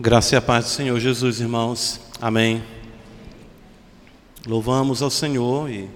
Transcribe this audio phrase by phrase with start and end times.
[0.00, 2.00] Graça e a paz do Senhor Jesus, irmãos.
[2.20, 2.62] Amém.
[4.46, 5.90] Louvamos ao Senhor e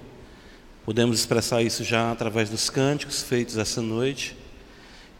[0.84, 4.36] podemos expressar isso já através dos cânticos feitos essa noite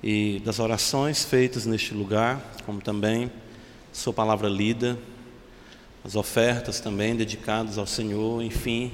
[0.03, 3.30] e das orações feitas neste lugar, como também
[3.92, 4.98] sua palavra lida,
[6.04, 8.92] as ofertas também dedicadas ao Senhor, enfim,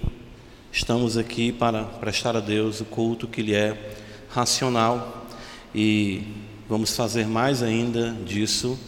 [0.70, 3.94] estamos aqui para prestar a Deus o culto que lhe é
[4.28, 5.26] racional
[5.74, 6.24] e
[6.68, 8.78] vamos fazer mais ainda disso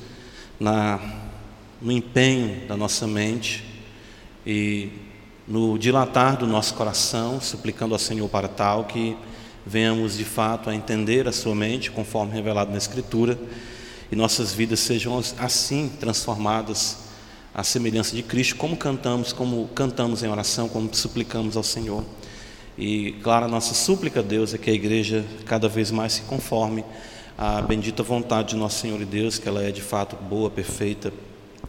[0.61, 1.01] na,
[1.81, 3.65] no empenho da nossa mente
[4.47, 4.91] e
[5.49, 9.17] no dilatar do nosso coração, suplicando ao Senhor para tal que
[9.67, 13.39] venhamos de fato a entender a Sua mente, conforme revelado na Escritura,
[14.13, 16.99] e nossas vidas sejam assim transformadas
[17.55, 22.05] à semelhança de Cristo, como cantamos, como cantamos em oração, como suplicamos ao Senhor.
[22.77, 26.23] E claro, a nossa súplica a Deus é que a igreja cada vez mais se
[26.23, 26.85] conforme
[27.37, 31.13] a bendita vontade de nosso Senhor e Deus, que ela é de fato boa, perfeita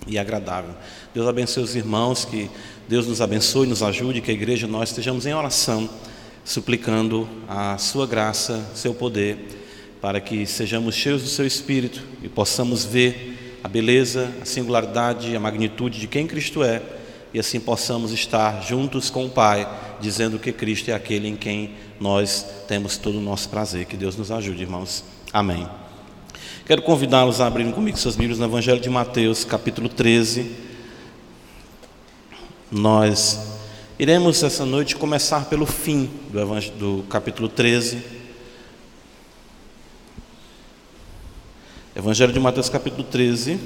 [0.07, 0.73] e agradável.
[1.13, 2.49] Deus abençoe os irmãos, que
[2.87, 5.89] Deus nos abençoe, nos ajude, que a igreja nós estejamos em oração,
[6.43, 9.37] suplicando a sua graça, seu poder,
[10.01, 15.39] para que sejamos cheios do seu espírito e possamos ver a beleza, a singularidade, a
[15.39, 16.81] magnitude de quem Cristo é
[17.33, 19.67] e assim possamos estar juntos com o Pai,
[20.01, 23.85] dizendo que Cristo é aquele em quem nós temos todo o nosso prazer.
[23.85, 25.03] Que Deus nos ajude, irmãos.
[25.33, 25.65] Amém.
[26.65, 30.53] Quero convidá-los a abrirem comigo seus livros no Evangelho de Mateus, capítulo 13.
[32.69, 33.39] Nós
[33.97, 38.03] iremos essa noite começar pelo fim do, do capítulo 13.
[41.95, 43.57] Evangelho de Mateus, capítulo 13,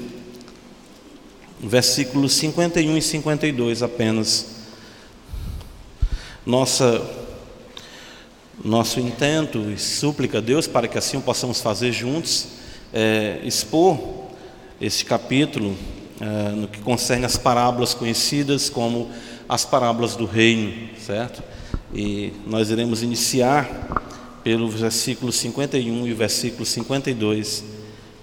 [1.58, 4.54] versículos 51 e 52 apenas.
[6.46, 7.25] Nossa
[8.66, 12.48] nosso intento e súplica a Deus para que assim possamos fazer juntos,
[12.92, 13.98] é, expor
[14.80, 15.76] este capítulo
[16.20, 19.10] é, no que concerne as parábolas conhecidas como
[19.48, 21.42] as parábolas do reino, certo?
[21.94, 24.02] E nós iremos iniciar
[24.42, 27.64] pelo versículo 51 e o versículo 52,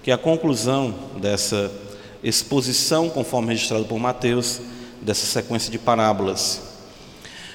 [0.02, 1.72] que é a conclusão dessa
[2.22, 4.60] exposição, conforme registrado por Mateus,
[5.00, 6.73] dessa sequência de parábolas.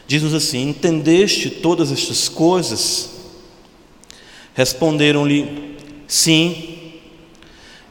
[0.10, 3.12] Diz-nos assim: Entendeste todas estas coisas?
[4.56, 5.78] Responderam-lhe:
[6.08, 6.94] Sim.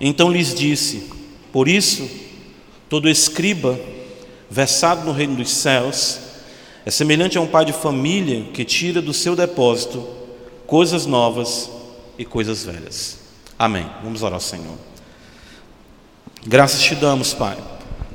[0.01, 1.13] Então lhes disse:
[1.53, 2.11] Por isso,
[2.89, 3.79] todo escriba
[4.51, 6.19] versado no reino dos céus
[6.85, 10.05] é semelhante a um pai de família que tira do seu depósito
[10.67, 11.71] coisas novas
[12.19, 13.19] e coisas velhas.
[13.57, 13.89] Amém.
[14.03, 14.77] Vamos orar ao Senhor.
[16.45, 17.57] Graças te damos, Pai.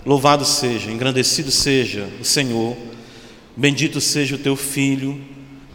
[0.05, 2.75] Louvado seja, engrandecido seja o Senhor
[3.55, 5.21] Bendito seja o teu Filho,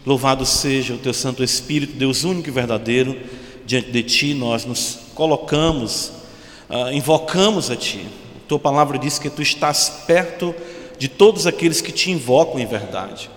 [0.05, 3.17] louvado seja o teu Santo Espírito, Deus único e verdadeiro.
[3.65, 6.11] Diante de ti nós nos colocamos,
[6.69, 8.05] uh, invocamos a ti.
[8.47, 10.53] tua palavra diz que tu estás perto
[10.97, 13.29] de todos aqueles que te invocam em verdade.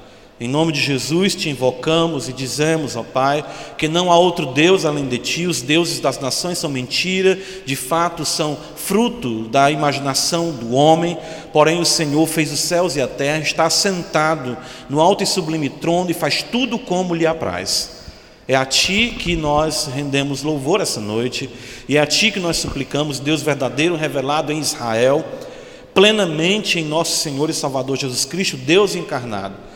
[0.43, 3.45] Em nome de Jesus te invocamos e dizemos, ó Pai,
[3.79, 7.77] que não há outro Deus além de ti, os deuses das nações são mentira, de
[7.77, 11.17] fato são fruto da imaginação do homem,
[11.53, 14.59] porém o Senhor fez os céus e a terra, está sentado
[14.91, 18.03] no alto e sublime trono e faz tudo como lhe apraz.
[18.49, 21.49] É a Ti que nós rendemos louvor essa noite,
[21.89, 25.25] e é a Ti que nós suplicamos, Deus verdadeiro revelado em Israel,
[25.95, 29.71] plenamente em nosso Senhor e Salvador Jesus Cristo, Deus encarnado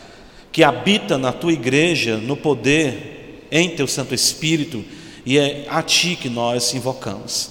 [0.53, 4.84] que habita na tua igreja, no poder, em teu Santo Espírito,
[5.25, 7.51] e é a ti que nós invocamos.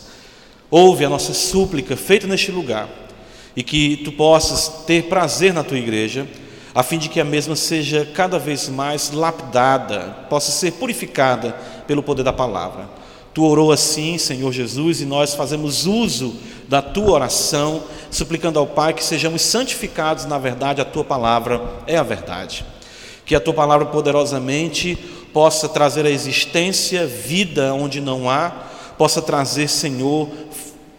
[0.70, 2.90] Ouve a nossa súplica feita neste lugar,
[3.56, 6.28] e que tu possas ter prazer na tua igreja,
[6.74, 11.52] a fim de que a mesma seja cada vez mais lapidada, possa ser purificada
[11.88, 12.90] pelo poder da palavra.
[13.34, 16.36] Tu orou assim, Senhor Jesus, e nós fazemos uso
[16.68, 21.98] da tua oração, suplicando ao Pai que sejamos santificados na verdade, a tua palavra é
[21.98, 22.66] a verdade
[23.26, 24.96] que a tua palavra poderosamente
[25.34, 28.52] possa trazer a existência, vida onde não há,
[28.98, 30.30] possa trazer, Senhor,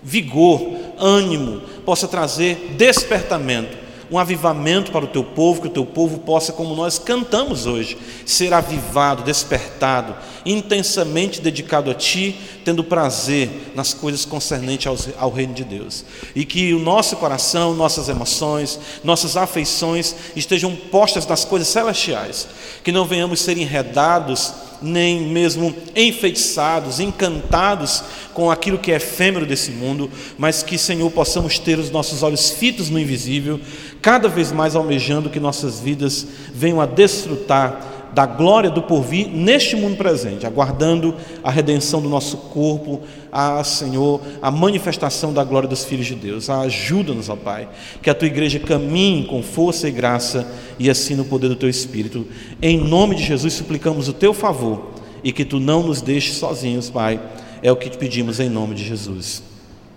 [0.03, 0.62] vigor,
[0.98, 6.52] ânimo, possa trazer despertamento um avivamento para o teu povo, que o teu povo possa,
[6.52, 10.14] como nós cantamos hoje, ser avivado, despertado,
[10.46, 16.04] intensamente dedicado a Ti, tendo prazer nas coisas concernentes ao, ao reino de Deus.
[16.34, 22.46] E que o nosso coração, nossas emoções, nossas afeições estejam postas nas coisas celestiais,
[22.84, 28.02] que não venhamos ser enredados nem mesmo enfeitiçados, encantados
[28.34, 32.50] com aquilo que é efêmero desse mundo, mas que, Senhor, possamos ter os nossos olhos
[32.50, 33.60] fitos no invisível,
[34.02, 39.77] cada vez mais almejando que nossas vidas venham a desfrutar da glória do porvir neste
[39.77, 41.15] mundo presente, aguardando
[41.45, 46.49] a redenção do nosso corpo, a Senhor, a manifestação da glória dos filhos de Deus.
[46.49, 47.69] Ajuda-nos, ó Pai,
[48.01, 51.69] que a tua igreja caminhe com força e graça e assim no poder do teu
[51.69, 52.27] Espírito.
[52.63, 54.93] Em nome de Jesus suplicamos o teu favor
[55.23, 57.21] e que tu não nos deixes sozinhos, Pai.
[57.63, 59.43] É o que te pedimos em nome de Jesus.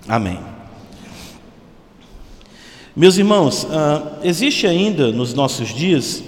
[0.06, 0.40] Amém.
[2.94, 6.22] Meus irmãos, ah, existe ainda nos nossos dias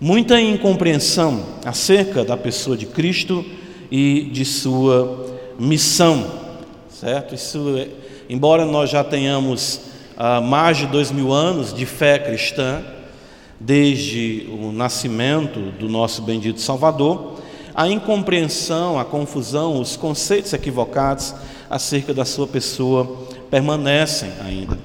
[0.00, 3.44] muita incompreensão acerca da pessoa de Cristo
[3.90, 5.26] e de sua
[5.58, 6.24] missão,
[6.88, 7.34] certo?
[7.34, 7.88] Isso, é,
[8.28, 9.80] embora nós já tenhamos
[10.16, 12.80] ah, mais de dois mil anos de fé cristã,
[13.58, 17.38] desde o nascimento do nosso bendito Salvador,
[17.74, 21.34] a incompreensão, a confusão, os conceitos equivocados
[21.68, 24.78] acerca da sua pessoa permanecem ainda.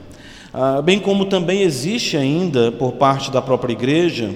[0.52, 4.34] Ah, bem como também existe ainda, por parte da própria igreja,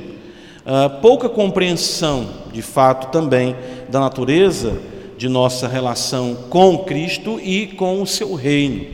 [0.69, 3.55] ah, pouca compreensão, de fato, também
[3.87, 4.77] da natureza
[5.17, 8.85] de nossa relação com Cristo e com o seu reino.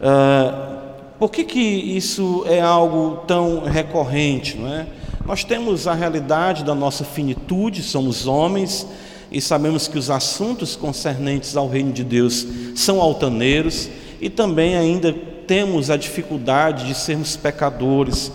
[0.00, 0.72] Uh,
[1.18, 4.56] por que, que isso é algo tão recorrente?
[4.56, 4.86] Não é?
[5.26, 8.86] Nós temos a realidade da nossa finitude, somos homens
[9.30, 13.90] e sabemos que os assuntos concernentes ao reino de Deus são altaneiros
[14.22, 15.12] e também ainda
[15.46, 18.32] temos a dificuldade de sermos pecadores,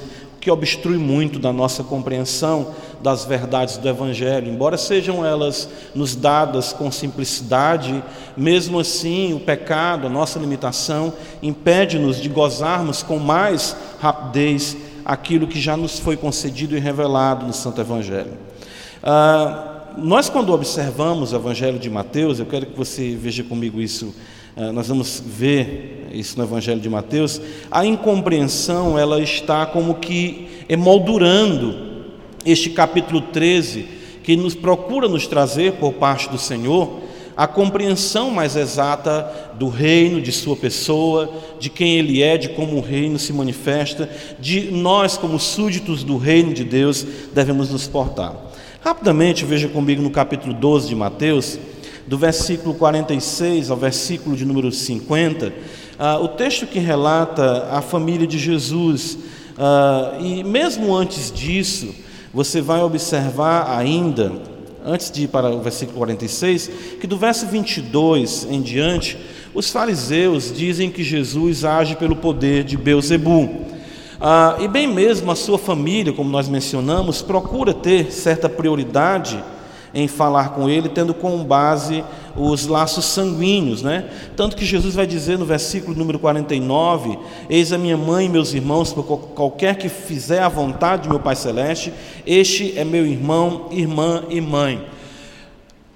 [0.47, 2.69] que obstrui muito da nossa compreensão
[3.03, 8.01] das verdades do Evangelho, embora sejam elas nos dadas com simplicidade,
[8.37, 11.11] mesmo assim o pecado, a nossa limitação,
[11.43, 17.51] impede-nos de gozarmos com mais rapidez aquilo que já nos foi concedido e revelado no
[17.51, 18.31] Santo Evangelho.
[19.03, 24.15] Ah, nós, quando observamos o Evangelho de Mateus, eu quero que você veja comigo isso
[24.73, 27.39] nós vamos ver isso no Evangelho de Mateus,
[27.69, 32.05] a incompreensão ela está como que emoldurando
[32.45, 33.85] este capítulo 13,
[34.23, 37.01] que nos procura nos trazer por parte do Senhor
[37.35, 42.77] a compreensão mais exata do reino, de sua pessoa, de quem ele é, de como
[42.77, 44.09] o reino se manifesta,
[44.39, 48.35] de nós como súditos do reino de Deus devemos nos portar.
[48.81, 51.59] Rapidamente, veja comigo no capítulo 12 de Mateus,
[52.07, 55.53] do versículo 46 ao versículo de número 50,
[55.99, 59.17] ah, o texto que relata a família de Jesus.
[59.57, 61.93] Ah, e mesmo antes disso,
[62.33, 64.31] você vai observar ainda,
[64.85, 66.71] antes de ir para o versículo 46,
[67.01, 69.17] que do verso 22 em diante,
[69.53, 73.65] os fariseus dizem que Jesus age pelo poder de Beuzebu.
[74.21, 79.43] Ah, e bem mesmo a sua família, como nós mencionamos, procura ter certa prioridade
[79.99, 82.03] em falar com ele, tendo como base
[82.35, 84.07] os laços sanguíneos, né?
[84.35, 87.17] Tanto que Jesus vai dizer no versículo número 49:
[87.49, 91.35] Eis a minha mãe e meus irmãos, qualquer que fizer a vontade de meu Pai
[91.35, 91.91] Celeste,
[92.27, 94.85] este é meu irmão, irmã e mãe.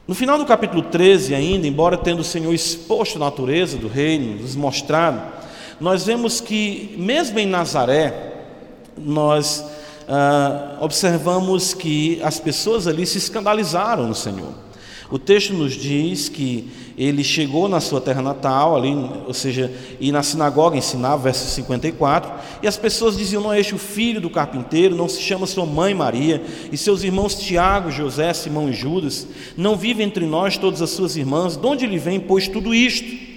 [0.07, 4.41] No final do capítulo 13, ainda, embora tendo o Senhor exposto a natureza do reino,
[4.41, 5.21] nos mostrado,
[5.79, 8.33] nós vemos que, mesmo em Nazaré,
[8.97, 9.63] nós
[10.13, 14.53] ah, observamos que as pessoas ali se escandalizaram no Senhor.
[15.09, 18.93] O texto nos diz que ele chegou na sua terra natal, ali,
[19.25, 19.71] ou seja,
[20.01, 22.29] e na sinagoga ensinava, verso 54,
[22.61, 25.65] e as pessoas diziam: Não é este o filho do carpinteiro, não se chama sua
[25.65, 26.43] mãe Maria,
[26.73, 29.25] e seus irmãos Tiago, José, Simão e Judas,
[29.55, 33.30] não vivem entre nós todas as suas irmãs, de onde lhe vem, pois, tudo isto?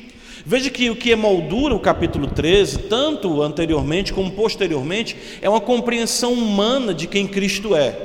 [0.46, 6.34] Veja que o que emoldura o capítulo 13, tanto anteriormente como posteriormente, é uma compreensão
[6.34, 7.96] humana de quem Cristo é.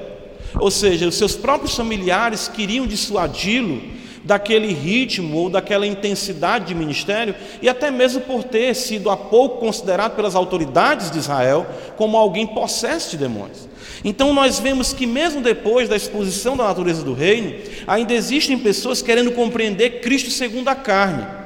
[0.57, 3.81] Ou seja, os seus próprios familiares queriam dissuadi-lo
[4.23, 9.57] daquele ritmo ou daquela intensidade de ministério, e até mesmo por ter sido há pouco
[9.57, 11.67] considerado pelas autoridades de Israel
[11.97, 13.67] como alguém possesso de demônios.
[14.03, 17.53] Então nós vemos que mesmo depois da exposição da natureza do reino,
[17.85, 21.38] ainda existem pessoas querendo compreender Cristo segundo a carne.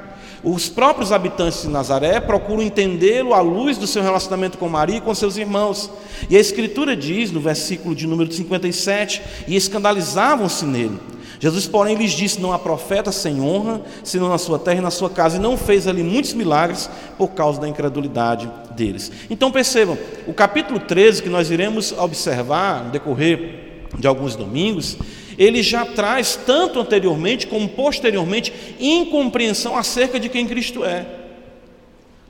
[0.44, 5.00] Os próprios habitantes de Nazaré procuram entendê-lo à luz do seu relacionamento com Maria e
[5.00, 5.90] com seus irmãos.
[6.28, 10.98] E a Escritura diz, no versículo de número 57, e escandalizavam-se nele.
[11.40, 14.90] Jesus, porém, lhes disse: Não há profeta sem honra, senão na sua terra e na
[14.90, 19.10] sua casa, e não fez ali muitos milagres por causa da incredulidade deles.
[19.30, 19.96] Então percebam,
[20.26, 24.96] o capítulo 13, que nós iremos observar no decorrer de alguns domingos,
[25.38, 31.06] ele já traz, tanto anteriormente como posteriormente, incompreensão acerca de quem Cristo é.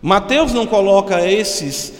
[0.00, 1.94] Mateus não coloca esses,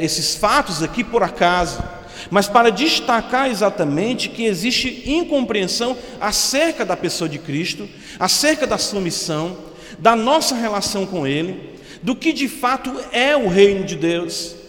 [0.00, 1.82] esses fatos aqui por acaso,
[2.30, 9.00] mas para destacar exatamente que existe incompreensão acerca da pessoa de Cristo, acerca da sua
[9.00, 9.56] missão,
[9.98, 14.61] da nossa relação com Ele, do que de fato é o reino de Deus.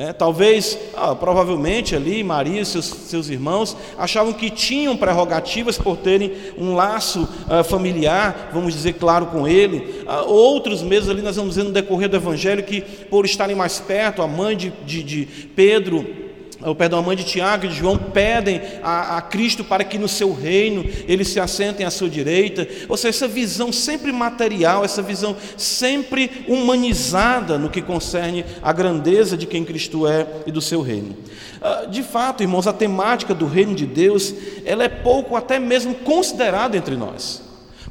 [0.00, 5.96] É, talvez, ah, provavelmente ali, Maria e seus, seus irmãos achavam que tinham prerrogativas por
[5.96, 10.04] terem um laço ah, familiar, vamos dizer, claro, com ele.
[10.06, 13.80] Ah, outros mesmo ali, nós vamos ver no decorrer do Evangelho, que por estarem mais
[13.80, 15.26] perto, a mãe de, de, de
[15.56, 16.27] Pedro
[16.60, 19.96] o perdão, a mãe de Tiago e de João pedem a, a, Cristo para que
[19.96, 22.66] no seu reino eles se assentem à sua direita.
[22.88, 29.36] Ou seja, essa visão sempre material, essa visão sempre humanizada no que concerne a grandeza
[29.36, 31.16] de quem Cristo é e do seu reino.
[31.62, 34.34] Ah, de fato, irmãos, a temática do reino de Deus,
[34.64, 37.40] ela é pouco até mesmo considerada entre nós.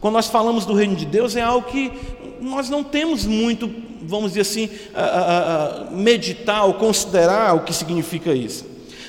[0.02, 1.92] Quando nós falamos do reino de Deus, é algo que
[2.42, 3.68] nós não temos muito,
[4.08, 4.70] vamos dizer assim,
[5.92, 8.66] meditar ou considerar o que significa isso.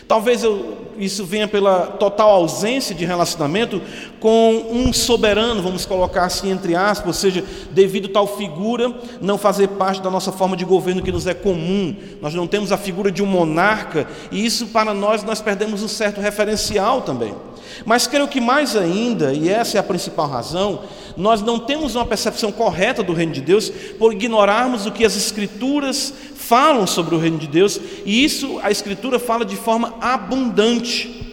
[0.07, 3.81] Talvez eu, isso venha pela total ausência de relacionamento
[4.21, 9.69] com um soberano, vamos colocar assim entre aspas, ou seja, devido tal figura não fazer
[9.69, 11.95] parte da nossa forma de governo que nos é comum.
[12.21, 15.89] Nós não temos a figura de um monarca e isso para nós nós perdemos um
[15.89, 17.35] certo referencial também.
[17.85, 20.81] Mas creio que mais ainda, e essa é a principal razão,
[21.17, 25.17] nós não temos uma percepção correta do reino de Deus por ignorarmos o que as
[25.17, 26.13] escrituras
[26.49, 31.27] falam sobre o reino de Deus, e isso a Escritura fala de forma abundante.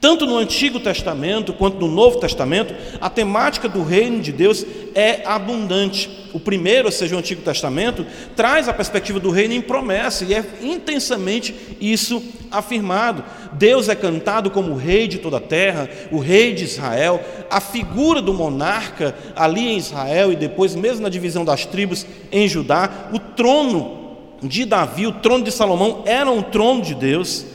[0.00, 4.64] Tanto no Antigo Testamento quanto no Novo Testamento, a temática do reino de Deus
[4.94, 6.10] é abundante.
[6.32, 10.32] O primeiro, ou seja, o Antigo Testamento, traz a perspectiva do reino em promessa, e
[10.32, 13.24] é intensamente isso afirmado.
[13.52, 17.60] Deus é cantado como o rei de toda a terra, o rei de Israel, a
[17.60, 23.10] figura do monarca ali em Israel e depois, mesmo na divisão das tribos em Judá,
[23.12, 24.03] o trono
[24.46, 27.46] de Davi, o trono de Salomão era um trono de Deus.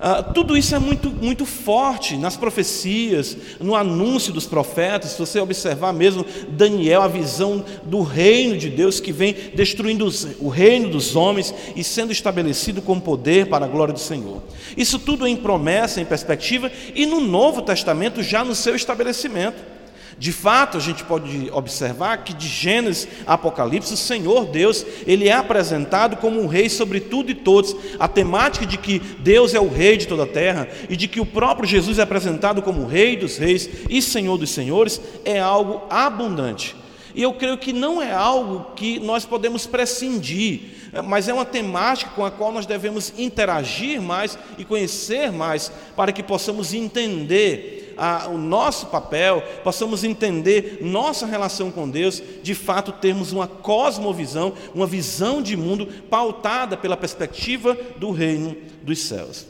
[0.00, 5.10] Ah, tudo isso é muito, muito forte nas profecias, no anúncio dos profetas.
[5.10, 10.28] Se você observar mesmo Daniel, a visão do reino de Deus que vem destruindo os,
[10.38, 14.40] o reino dos homens e sendo estabelecido com poder para a glória do Senhor.
[14.76, 19.77] Isso tudo em promessa, em perspectiva, e no Novo Testamento já no seu estabelecimento.
[20.18, 25.28] De fato, a gente pode observar que de Gênesis a Apocalipse, o Senhor Deus, ele
[25.28, 27.76] é apresentado como um rei sobre tudo e todos.
[28.00, 31.20] A temática de que Deus é o rei de toda a terra e de que
[31.20, 35.82] o próprio Jesus é apresentado como rei dos reis e Senhor dos senhores é algo
[35.88, 36.74] abundante.
[37.14, 40.60] E eu creio que não é algo que nós podemos prescindir,
[41.04, 46.12] mas é uma temática com a qual nós devemos interagir mais e conhecer mais para
[46.12, 52.92] que possamos entender a, o nosso papel, possamos entender nossa relação com Deus, de fato
[52.92, 59.46] termos uma cosmovisão, uma visão de mundo pautada pela perspectiva do reino dos céus.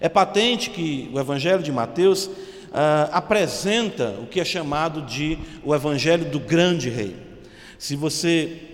[0.00, 2.30] É patente que o Evangelho de Mateus
[2.72, 7.16] ah, apresenta o que é chamado de o Evangelho do Grande Rei.
[7.78, 8.67] Se você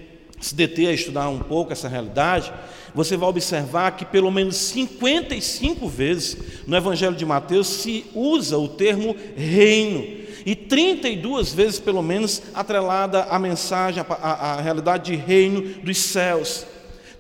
[0.44, 2.52] se deter a estudar um pouco essa realidade,
[2.94, 6.36] você vai observar que pelo menos 55 vezes
[6.66, 10.22] no Evangelho de Mateus se usa o termo reino.
[10.44, 16.66] E 32 vezes, pelo menos, atrelada a mensagem, a, realidade de reino dos céus.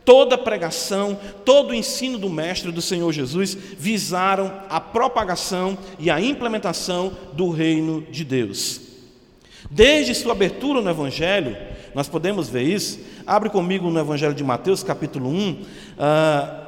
[0.04, 6.20] Toda pregação, todo o ensino do Mestre do Senhor Jesus visaram a propagação e a
[6.20, 8.82] implementação do reino de Deus.
[9.70, 11.56] Desde sua abertura no Evangelho,
[11.94, 12.98] nós podemos ver isso.
[13.26, 15.58] Abre comigo no Evangelho de Mateus, capítulo 1.
[15.98, 16.63] Ah,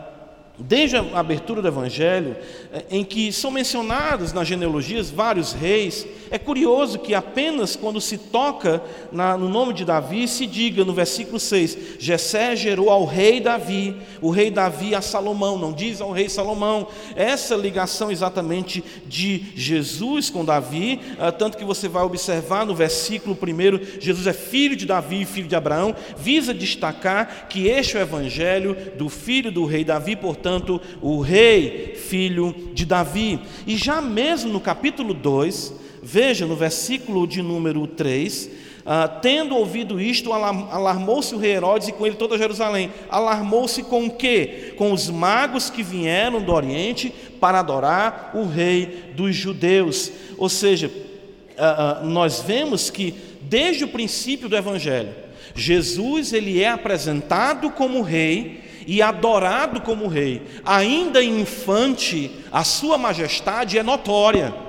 [0.59, 2.37] desde a abertura do Evangelho,
[2.73, 8.17] eh, em que são mencionados nas genealogias vários reis, é curioso que apenas quando se
[8.17, 8.83] toca
[9.13, 13.97] na, no nome de Davi, se diga no versículo 6: Jessé gerou ao rei Davi,
[14.21, 16.89] o rei Davi a Salomão, não diz ao rei Salomão.
[17.15, 23.37] Essa ligação exatamente de Jesus com Davi, ah, tanto que você vai observar no versículo
[23.37, 28.03] 1, Jesus é filho de Davi, filho de Abraão, visa destacar que este é o
[28.03, 33.41] evangelho do filho do rei Davi, portanto, portanto, o rei, filho de Davi.
[33.67, 38.49] E já mesmo no capítulo 2, veja no versículo de número 3,
[38.87, 42.93] ah, tendo ouvido isto, alarmou-se o rei Herodes e com ele toda Jerusalém.
[43.11, 44.75] Alarmou-se com o quê?
[44.77, 50.13] Com os magos que vieram do Oriente para adorar o rei dos judeus.
[50.39, 50.89] Ou seja,
[51.59, 53.13] ah, ah, nós vemos que
[53.43, 55.13] desde o princípio do Evangelho,
[55.57, 63.79] Jesus ele é apresentado como rei e adorado como rei, ainda infante, a sua majestade
[63.79, 64.67] é notória.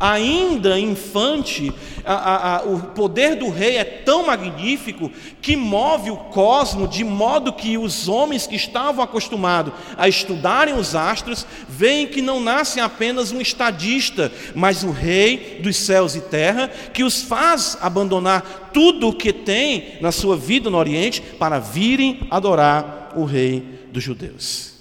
[0.00, 1.72] Ainda infante,
[2.04, 7.52] a, a, o poder do rei é tão magnífico que move o cosmo de modo
[7.52, 13.30] que os homens que estavam acostumados a estudarem os astros veem que não nasce apenas
[13.30, 19.14] um estadista, mas o rei dos céus e terra que os faz abandonar tudo o
[19.14, 24.72] que tem na sua vida no Oriente para virem adorar o rei dos judeus.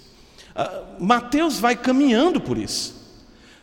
[0.55, 3.01] Ah, Mateus vai caminhando por isso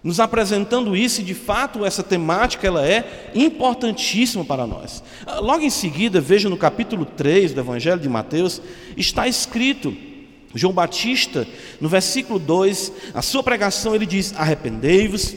[0.03, 5.03] nos apresentando isso e de fato essa temática ela é importantíssima para nós.
[5.27, 8.61] Ah, logo em seguida, veja no capítulo 3 do Evangelho de Mateus,
[8.97, 9.95] está escrito
[10.55, 11.47] João Batista,
[11.81, 15.35] no versículo 2, a sua pregação ele diz: "Arrependei-vos,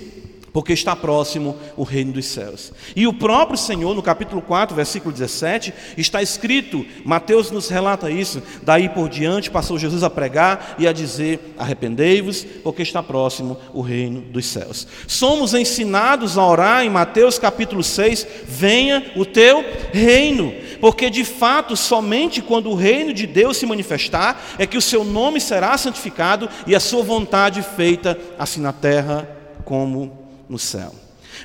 [0.53, 2.73] porque está próximo o reino dos céus.
[2.95, 8.41] E o próprio Senhor, no capítulo 4, versículo 17, está escrito, Mateus nos relata isso,
[8.63, 13.81] daí por diante passou Jesus a pregar e a dizer: arrependei-vos, porque está próximo o
[13.81, 14.87] reino dos céus.
[15.07, 21.75] Somos ensinados a orar em Mateus capítulo 6, venha o teu reino, porque de fato,
[21.75, 26.49] somente quando o reino de Deus se manifestar, é que o seu nome será santificado
[26.67, 29.27] e a sua vontade feita, assim na terra
[29.63, 30.93] como no céu.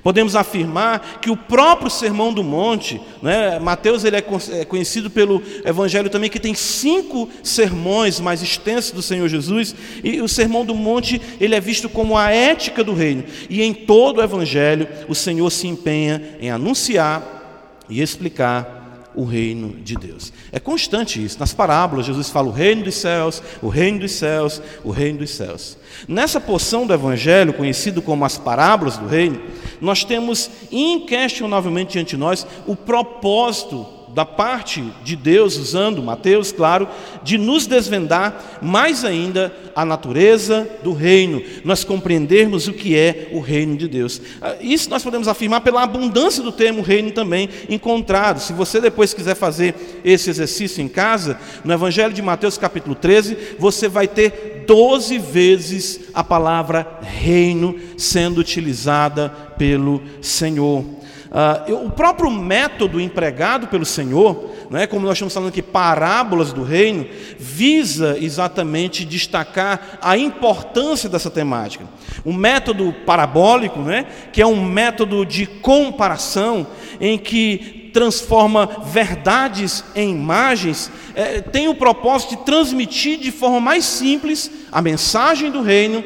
[0.03, 4.25] Podemos afirmar que o próprio Sermão do Monte, né, Mateus ele é,
[4.61, 10.21] é conhecido pelo Evangelho também que tem cinco sermões mais extensos do Senhor Jesus, e
[10.21, 14.19] o Sermão do Monte ele é visto como a ética do reino, e em todo
[14.19, 18.76] o Evangelho o Senhor se empenha em anunciar e explicar
[19.17, 20.33] o reino de Deus.
[20.53, 21.41] É constante isso.
[21.41, 25.31] Nas parábolas, Jesus fala o reino dos céus, o reino dos céus, o reino dos
[25.31, 25.77] céus.
[26.07, 29.41] Nessa porção do Evangelho, conhecido como as parábolas do reino,
[29.81, 36.89] nós temos inquestionavelmente diante de nós o propósito da parte de Deus, usando Mateus, claro,
[37.23, 43.41] de nos desvendar mais ainda a natureza do reino, nós compreendermos o que é o
[43.41, 44.23] reino de Deus.
[44.41, 48.41] Ah, isso nós podemos afirmar pela abundância do termo reino também encontrado.
[48.41, 53.37] Se você depois quiser fazer esse exercício em casa, no Evangelho de Mateus, capítulo 13,
[53.59, 60.97] você vai ter 12 vezes a palavra reino sendo utilizada pelo Senhor.
[61.37, 66.63] Uh, o próprio método empregado pelo Senhor, né, como nós estamos falando aqui, parábolas do
[66.63, 67.07] reino,
[67.39, 71.85] visa exatamente destacar a importância dessa temática.
[72.25, 76.67] O método parabólico, né, que é um método de comparação,
[76.99, 83.85] em que transforma verdades em imagens, é, tem o propósito de transmitir de forma mais
[83.85, 86.03] simples a mensagem do reino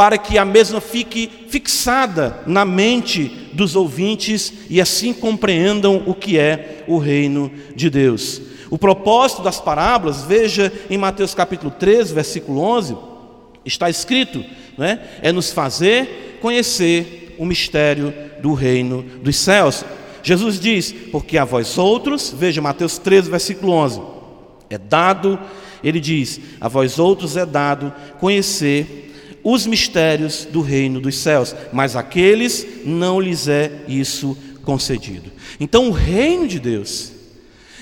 [0.00, 6.38] para que a mesma fique fixada na mente dos ouvintes e assim compreendam o que
[6.38, 8.40] é o reino de Deus.
[8.70, 12.96] O propósito das parábolas, veja em Mateus capítulo 13, versículo 11,
[13.62, 14.42] está escrito,
[14.78, 15.06] né?
[15.20, 19.84] é nos fazer conhecer o mistério do reino dos céus.
[20.22, 24.00] Jesus diz: Porque a vós outros, veja Mateus 13, versículo 11,
[24.70, 25.38] é dado,
[25.84, 29.08] ele diz: A vós outros é dado conhecer
[29.42, 35.30] os mistérios do reino dos céus, mas aqueles não lhes é isso concedido.
[35.58, 37.12] Então, o reino de Deus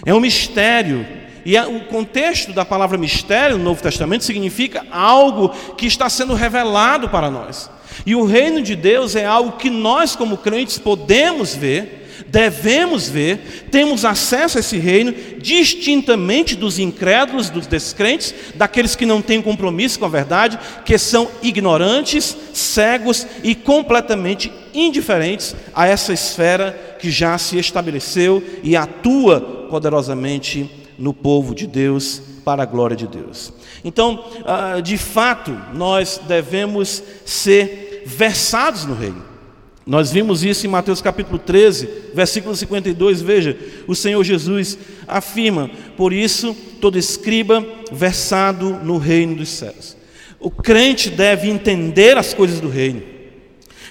[0.05, 1.07] é um mistério,
[1.45, 7.09] e o contexto da palavra mistério no Novo Testamento significa algo que está sendo revelado
[7.09, 7.71] para nós.
[8.07, 13.69] E o reino de Deus é algo que nós, como crentes, podemos ver devemos ver,
[13.71, 19.99] temos acesso a esse reino distintamente dos incrédulos, dos descrentes, daqueles que não têm compromisso
[19.99, 27.37] com a verdade, que são ignorantes, cegos e completamente indiferentes a essa esfera que já
[27.39, 33.53] se estabeleceu e atua poderosamente no povo de Deus para a glória de Deus.
[33.85, 39.28] Então, ah, de fato, nós devemos ser versados no reino.
[39.89, 43.23] Nós vimos isso em Mateus capítulo 13, versículo 52.
[43.23, 49.97] Veja, o Senhor Jesus afirma: Por isso, todo escriba versado no reino dos céus.
[50.39, 53.01] O crente deve entender as coisas do reino,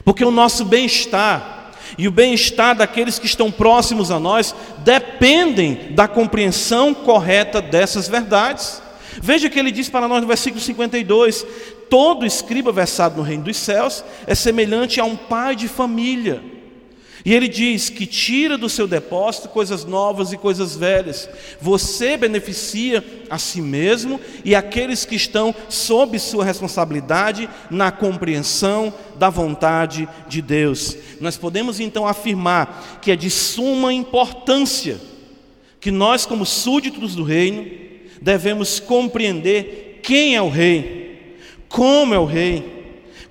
[0.05, 6.07] porque o nosso bem-estar e o bem-estar daqueles que estão próximos a nós dependem da
[6.07, 8.83] compreensão correta dessas verdades.
[9.19, 11.43] Veja que ele diz para nós no versículo 52:
[11.89, 16.41] todo escriba versado no reino dos céus é semelhante a um pai de família.
[17.25, 21.27] E ele diz que tira do seu depósito coisas novas e coisas velhas.
[21.59, 29.29] Você beneficia a si mesmo e aqueles que estão sob sua responsabilidade na compreensão da
[29.29, 30.95] vontade de Deus.
[31.19, 34.97] Nós podemos então afirmar que é de suma importância
[35.81, 37.65] que nós, como súditos do reino,
[38.21, 40.96] devemos compreender quem é o rei
[41.69, 42.77] como é o rei,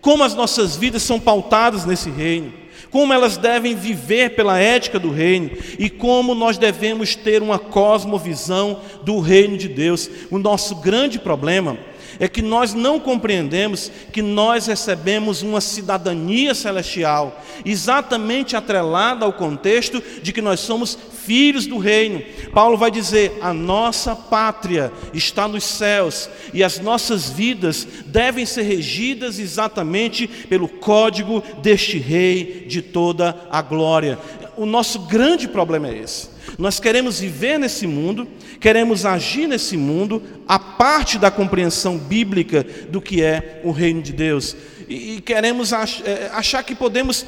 [0.01, 2.53] como as nossas vidas são pautadas nesse reino,
[2.91, 8.81] como elas devem viver pela ética do reino e como nós devemos ter uma cosmovisão
[9.03, 10.09] do reino de Deus.
[10.31, 11.96] O nosso grande problema é
[12.29, 20.33] que nós não compreendemos que nós recebemos uma cidadania celestial, exatamente atrelada ao contexto de
[20.33, 22.23] que nós somos filhos do reino.
[22.53, 28.63] Paulo vai dizer: a nossa pátria está nos céus e as nossas vidas devem ser
[28.63, 34.19] regidas exatamente pelo código deste Rei de toda a glória.
[34.57, 36.29] O nosso grande problema é esse.
[36.59, 38.27] Nós queremos viver nesse mundo,
[38.61, 44.13] queremos agir nesse mundo, a parte da compreensão bíblica do que é o reino de
[44.13, 44.57] Deus,
[44.89, 47.27] e, queremos é, achar que podemos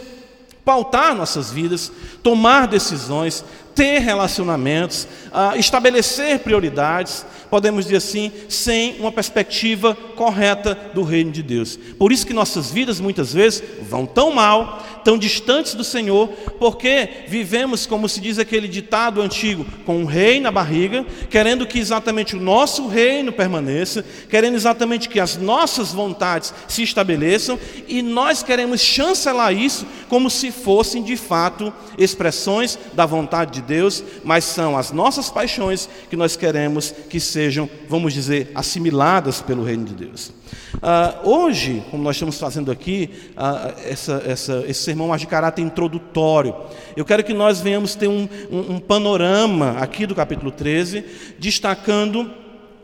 [0.64, 1.90] pautar nossas vidas,
[2.22, 11.02] tomar decisões, ter relacionamentos, uh, estabelecer prioridades, podemos dizer assim, sem uma perspectiva correta do
[11.02, 11.78] reino de Deus.
[11.98, 17.24] Por isso que nossas vidas muitas vezes vão tão mal, tão distantes do Senhor, porque
[17.28, 22.36] vivemos, como se diz aquele ditado antigo, com um rei na barriga, querendo que exatamente
[22.36, 28.80] o nosso reino permaneça, querendo exatamente que as nossas vontades se estabeleçam, e nós queremos
[28.80, 34.92] chancelar isso como se fossem de fato expressões da vontade de Deus, mas são as
[34.92, 40.32] nossas paixões que nós queremos que sejam, vamos dizer, assimiladas pelo reino de Deus.
[40.74, 45.62] Uh, hoje, como nós estamos fazendo aqui, uh, essa, essa, esse sermão mais de caráter
[45.62, 46.54] introdutório,
[46.96, 51.04] eu quero que nós venhamos ter um, um, um panorama aqui do capítulo 13,
[51.38, 52.30] destacando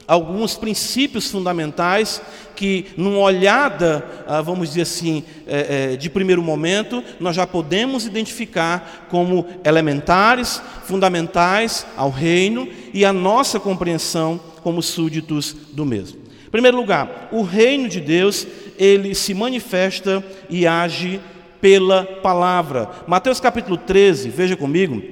[0.06, 2.20] alguns princípios fundamentais
[2.54, 8.06] que, numa olhada, ah, vamos dizer assim, é, é, de primeiro momento, nós já podemos
[8.06, 16.20] identificar como elementares, fundamentais ao reino e à nossa compreensão como súditos do mesmo.
[16.46, 18.46] Em primeiro lugar, o reino de Deus,
[18.78, 21.20] ele se manifesta e age
[21.60, 22.90] pela palavra.
[23.06, 25.02] Mateus capítulo 13, veja comigo,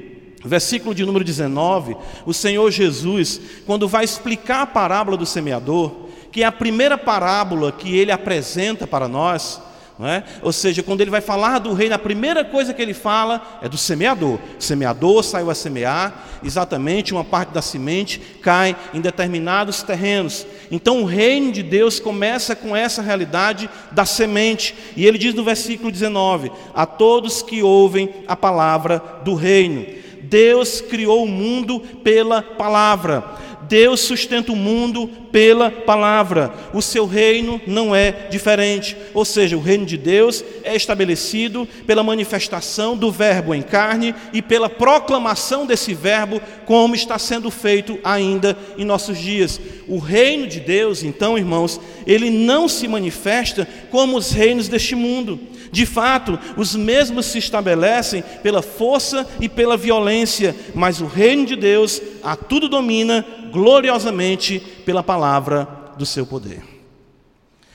[0.45, 5.93] Versículo de número 19, o Senhor Jesus, quando vai explicar a parábola do semeador,
[6.33, 9.61] que é a primeira parábola que ele apresenta para nós,
[10.01, 10.23] é?
[10.43, 13.69] Ou seja, quando ele vai falar do reino, a primeira coisa que ele fala é
[13.69, 14.39] do semeador.
[14.59, 20.47] O semeador saiu a semear, exatamente uma parte da semente cai em determinados terrenos.
[20.71, 24.75] Então o reino de Deus começa com essa realidade da semente.
[24.97, 30.02] E ele diz no versículo 19: A todos que ouvem a palavra do reino.
[30.33, 33.23] Deus criou o mundo pela palavra.
[33.69, 36.53] Deus sustenta o mundo pela palavra.
[36.73, 38.97] O seu reino não é diferente.
[39.13, 44.41] Ou seja, o reino de Deus é estabelecido pela manifestação do Verbo em carne e
[44.41, 49.61] pela proclamação desse Verbo, como está sendo feito ainda em nossos dias.
[49.87, 55.39] O reino de Deus, então, irmãos, ele não se manifesta como os reinos deste mundo.
[55.73, 61.57] De fato, os mesmos se estabelecem pela força e pela violência, mas o reino de
[61.57, 66.63] Deus a tudo domina gloriosamente pela palavra do seu poder.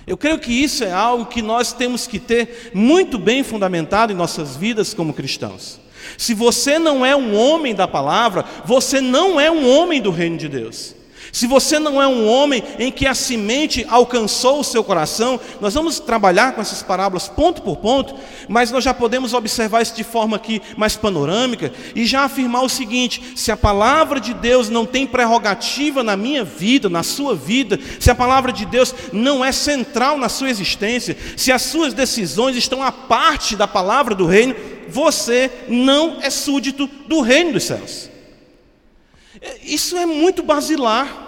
[0.05, 4.15] Eu creio que isso é algo que nós temos que ter muito bem fundamentado em
[4.15, 5.79] nossas vidas como cristãos.
[6.19, 10.37] Se você não é um homem da palavra, você não é um homem do reino
[10.37, 10.95] de Deus.
[11.37, 15.75] Se você não é um homem em que a semente alcançou o seu coração, nós
[15.75, 18.15] vamos trabalhar com essas parábolas ponto por ponto,
[18.49, 22.69] mas nós já podemos observar isso de forma aqui mais panorâmica e já afirmar o
[22.69, 27.79] seguinte: se a palavra de Deus não tem prerrogativa na minha vida, na sua vida,
[27.99, 32.55] se a palavra de Deus não é central na sua existência, se as suas decisões
[32.55, 34.55] estão à parte da palavra do reino,
[34.89, 38.09] você não é súdito do reino dos céus.
[39.61, 41.26] Isso é muito basilar.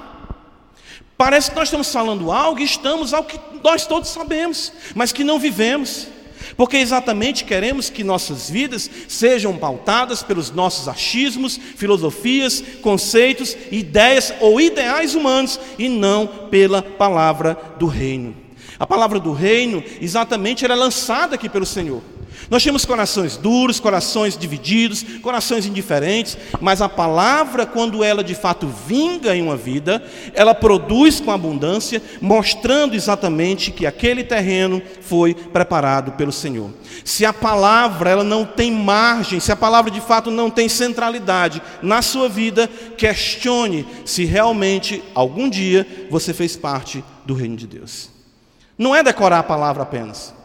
[1.20, 5.22] Parece que nós estamos falando algo e estamos ao que nós todos sabemos, mas que
[5.22, 6.08] não vivemos.
[6.56, 14.62] Porque exatamente queremos que nossas vidas sejam pautadas pelos nossos achismos, filosofias, conceitos, ideias ou
[14.62, 18.34] ideais humanos e não pela palavra do reino.
[18.80, 22.02] A palavra do reino, exatamente, era lançada aqui pelo Senhor.
[22.50, 28.68] Nós temos corações duros, corações divididos, corações indiferentes, mas a palavra, quando ela de fato
[28.88, 36.14] vinga em uma vida, ela produz com abundância, mostrando exatamente que aquele terreno foi preparado
[36.14, 36.72] pelo Senhor.
[37.06, 41.62] Se a palavra ela não tem margem, se a palavra de fato não tem centralidade
[41.84, 48.10] na sua vida, questione se realmente algum dia você fez parte do reino de Deus.
[48.76, 50.39] Não é decorar a palavra apenas.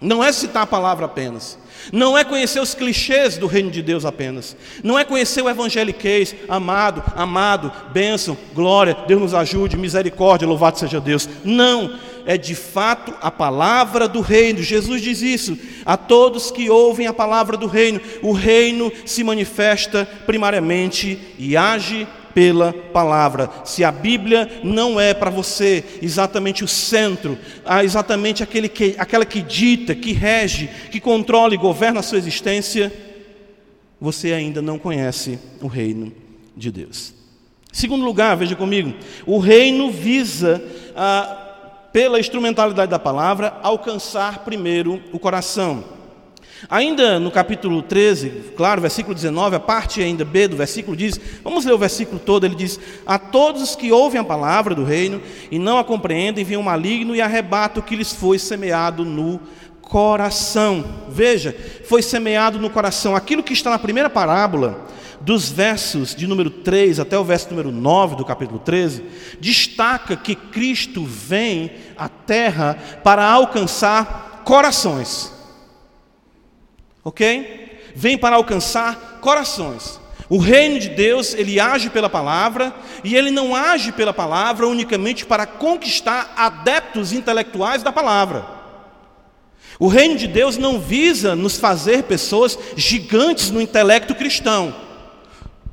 [0.00, 1.58] Não é citar a palavra apenas.
[1.92, 4.56] Não é conhecer os clichês do reino de Deus apenas.
[4.82, 11.00] Não é conhecer o evangeliquez, amado, amado, bênção, glória, Deus nos ajude, misericórdia, louvado seja
[11.00, 11.28] Deus.
[11.44, 14.62] Não, é de fato a palavra do reino.
[14.62, 18.00] Jesus diz isso a todos que ouvem a palavra do reino.
[18.22, 22.06] O reino se manifesta primariamente e age
[22.38, 23.50] pela palavra.
[23.64, 27.36] Se a Bíblia não é para você exatamente o centro,
[27.82, 32.92] exatamente aquele que, aquela que dita, que rege, que controla e governa a sua existência,
[34.00, 36.12] você ainda não conhece o reino
[36.56, 37.12] de Deus.
[37.72, 38.94] Segundo lugar, veja comigo,
[39.26, 40.62] o reino visa,
[40.94, 45.82] ah, pela instrumentalidade da palavra, alcançar primeiro o coração.
[46.68, 51.64] Ainda no capítulo 13, claro, versículo 19, a parte ainda B do versículo diz, vamos
[51.64, 55.22] ler o versículo todo, ele diz: A todos os que ouvem a palavra do reino
[55.50, 59.40] e não a compreendem, vem o maligno e arrebata o que lhes foi semeado no
[59.80, 60.84] coração.
[61.08, 63.14] Veja, foi semeado no coração.
[63.14, 64.86] Aquilo que está na primeira parábola,
[65.20, 69.04] dos versos de número 3 até o verso número 9 do capítulo 13,
[69.40, 75.37] destaca que Cristo vem à terra para alcançar corações
[77.04, 77.80] ok?
[77.94, 80.00] Vem para alcançar corações.
[80.28, 85.24] O reino de Deus, ele age pela palavra, e ele não age pela palavra unicamente
[85.24, 88.44] para conquistar adeptos intelectuais da palavra.
[89.78, 94.74] O reino de Deus não visa nos fazer pessoas gigantes no intelecto cristão.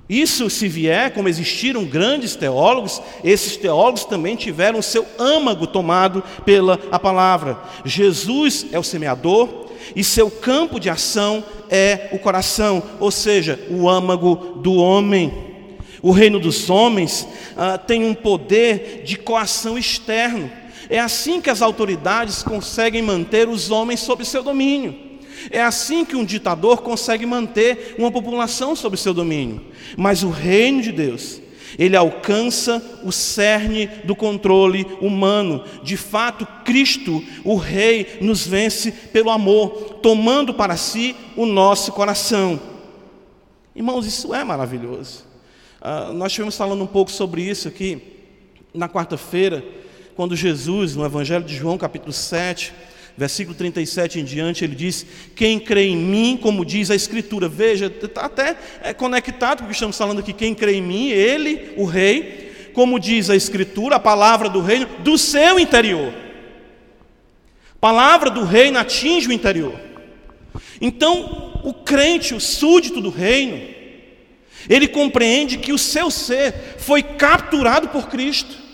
[0.07, 6.79] Isso, se vier, como existiram grandes teólogos, esses teólogos também tiveram seu âmago tomado pela
[6.91, 7.57] a palavra.
[7.83, 9.64] Jesus é o semeador,
[9.95, 15.33] e seu campo de ação é o coração, ou seja, o âmago do homem.
[16.01, 20.49] O reino dos homens ah, tem um poder de coação externo.
[20.89, 24.95] É assim que as autoridades conseguem manter os homens sob seu domínio.
[25.49, 29.61] É assim que um ditador consegue manter uma população sob seu domínio.
[29.97, 31.41] Mas o reino de Deus
[31.77, 35.63] ele alcança o cerne do controle humano.
[35.83, 42.59] De fato, Cristo, o Rei, nos vence pelo amor, tomando para si o nosso coração.
[43.75, 45.25] Irmãos, isso é maravilhoso.
[45.81, 48.01] Uh, nós estivemos falando um pouco sobre isso aqui
[48.73, 49.63] na quarta-feira,
[50.15, 52.73] quando Jesus, no Evangelho de João, capítulo 7,
[53.17, 57.87] versículo 37 em diante, ele diz: Quem crê em mim, como diz a Escritura, veja,
[57.87, 60.33] está até é conectado com o que estamos falando aqui.
[60.33, 64.87] Quem crê em mim, ele, o Rei, como diz a Escritura, a palavra do reino,
[64.99, 66.13] do seu interior.
[67.79, 69.79] Palavra do reino atinge o interior.
[70.81, 73.61] Então, o crente, o súdito do reino,
[74.69, 78.64] ele compreende que o seu ser foi capturado por Cristo.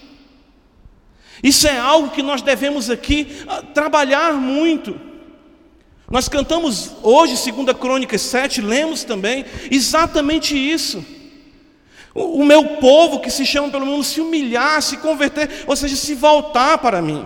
[1.44, 5.00] Isso é algo que nós devemos aqui ah, trabalhar muito.
[6.10, 11.04] Nós cantamos hoje, 2 Crônicas 7, lemos também exatamente isso.
[12.14, 15.96] O, o meu povo que se chama pelo menos se humilhar, se converter, ou seja,
[15.96, 17.26] se voltar para mim.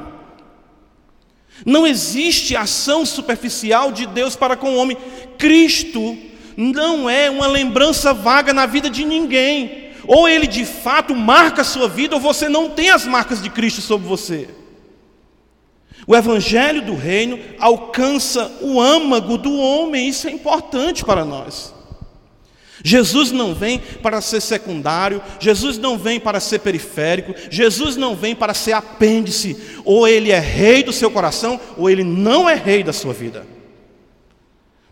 [1.66, 4.98] Não existe ação superficial de Deus para com o homem.
[5.38, 6.18] Cristo
[6.58, 9.85] não é uma lembrança vaga na vida de ninguém.
[10.08, 13.50] Ou ele de fato marca a sua vida, ou você não tem as marcas de
[13.50, 14.50] Cristo sobre você.
[16.08, 21.74] O evangelho do reino alcança o âmago do homem, isso é importante para nós.
[22.84, 28.36] Jesus não vem para ser secundário, Jesus não vem para ser periférico, Jesus não vem
[28.36, 29.58] para ser apêndice.
[29.84, 33.48] Ou ele é rei do seu coração, ou ele não é rei da sua vida.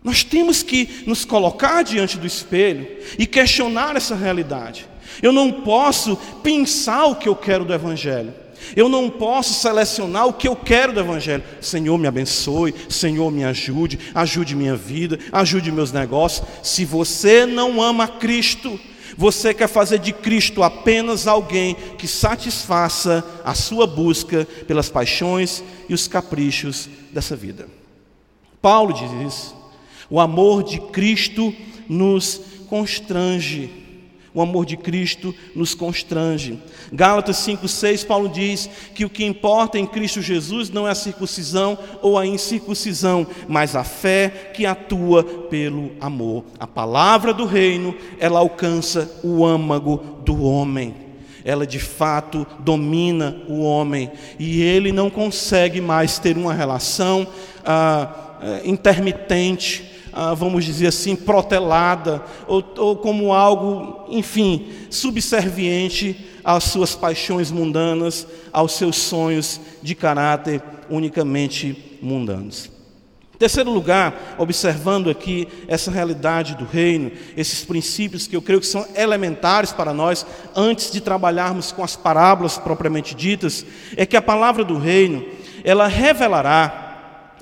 [0.03, 2.87] Nós temos que nos colocar diante do espelho
[3.19, 4.87] e questionar essa realidade.
[5.21, 8.33] Eu não posso pensar o que eu quero do Evangelho.
[8.75, 11.43] Eu não posso selecionar o que eu quero do Evangelho.
[11.59, 12.73] Senhor, me abençoe.
[12.89, 13.99] Senhor, me ajude.
[14.15, 15.19] Ajude minha vida.
[15.31, 16.47] Ajude meus negócios.
[16.63, 18.79] Se você não ama Cristo,
[19.17, 25.93] você quer fazer de Cristo apenas alguém que satisfaça a sua busca pelas paixões e
[25.93, 27.67] os caprichos dessa vida.
[28.61, 29.55] Paulo diz isso.
[30.09, 31.53] O amor de Cristo
[31.87, 33.82] nos constrange.
[34.33, 36.57] O amor de Cristo nos constrange.
[36.91, 41.77] Gálatas 5,6, Paulo diz que o que importa em Cristo Jesus não é a circuncisão
[42.01, 46.45] ou a incircuncisão, mas a fé que atua pelo amor.
[46.59, 50.95] A palavra do reino, ela alcança o âmago do homem.
[51.45, 57.27] Ela de fato domina o homem e ele não consegue mais ter uma relação
[57.65, 66.65] ah, eh, intermitente ah, vamos dizer assim, protelada, ou, ou como algo, enfim, subserviente às
[66.65, 72.71] suas paixões mundanas, aos seus sonhos de caráter unicamente mundanos.
[73.33, 78.67] Em terceiro lugar, observando aqui essa realidade do reino, esses princípios que eu creio que
[78.67, 83.65] são elementares para nós, antes de trabalharmos com as parábolas propriamente ditas,
[83.97, 85.25] é que a palavra do reino,
[85.63, 86.83] ela revelará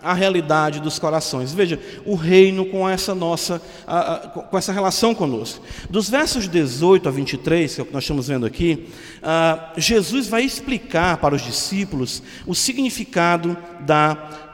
[0.02, 1.54] a realidade dos corações.
[1.54, 3.62] Veja, o reino com essa nossa,
[4.50, 5.64] com essa relação conosco.
[5.90, 8.88] Dos versos 18 a 23, que é o que nós estamos vendo aqui,
[9.78, 14.50] Jesus vai explicar para os discípulos o significado da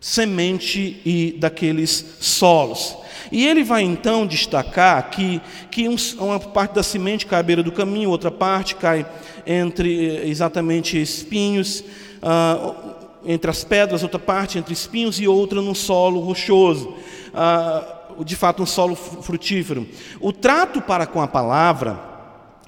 [0.00, 2.96] semente e daqueles solos.
[3.30, 5.86] E ele vai então destacar que, que
[6.18, 9.06] uma parte da semente cai à beira do caminho, outra parte cai
[9.46, 11.84] entre exatamente espinhos,
[12.22, 16.94] uh, entre as pedras, outra parte entre espinhos e outra num solo rochoso.
[17.28, 19.86] Uh, de fato, um solo frutífero.
[20.20, 22.00] O trato para com a palavra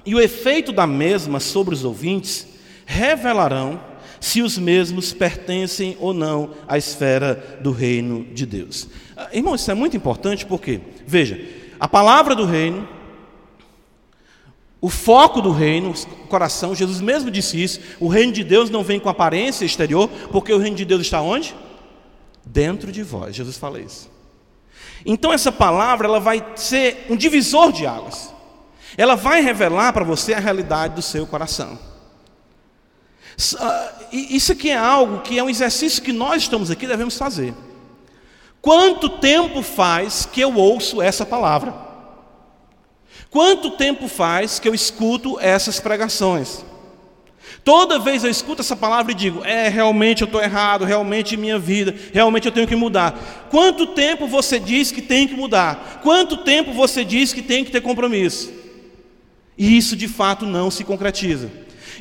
[0.05, 2.47] e o efeito da mesma sobre os ouvintes
[2.85, 3.79] revelarão
[4.19, 8.87] se os mesmos pertencem ou não à esfera do reino de Deus.
[9.17, 11.41] Ah, irmão, isso é muito importante porque, veja,
[11.79, 12.87] a palavra do reino,
[14.81, 18.83] o foco do reino, o coração, Jesus mesmo disse isso, o reino de Deus não
[18.83, 21.55] vem com aparência exterior, porque o reino de Deus está onde?
[22.43, 23.35] Dentro de vós.
[23.35, 24.09] Jesus fala isso.
[25.05, 28.33] Então essa palavra ela vai ser um divisor de águas.
[28.97, 31.77] Ela vai revelar para você a realidade do seu coração.
[33.59, 37.53] Ah, isso aqui é algo que é um exercício que nós estamos aqui devemos fazer.
[38.59, 41.90] Quanto tempo faz que eu ouço essa palavra?
[43.29, 46.65] Quanto tempo faz que eu escuto essas pregações?
[47.63, 51.59] Toda vez eu escuto essa palavra e digo: é, realmente eu estou errado, realmente minha
[51.59, 53.47] vida, realmente eu tenho que mudar.
[53.49, 55.99] Quanto tempo você diz que tem que mudar?
[56.01, 58.51] Quanto tempo você diz que tem que ter compromisso?
[59.57, 61.51] E isso de fato não se concretiza.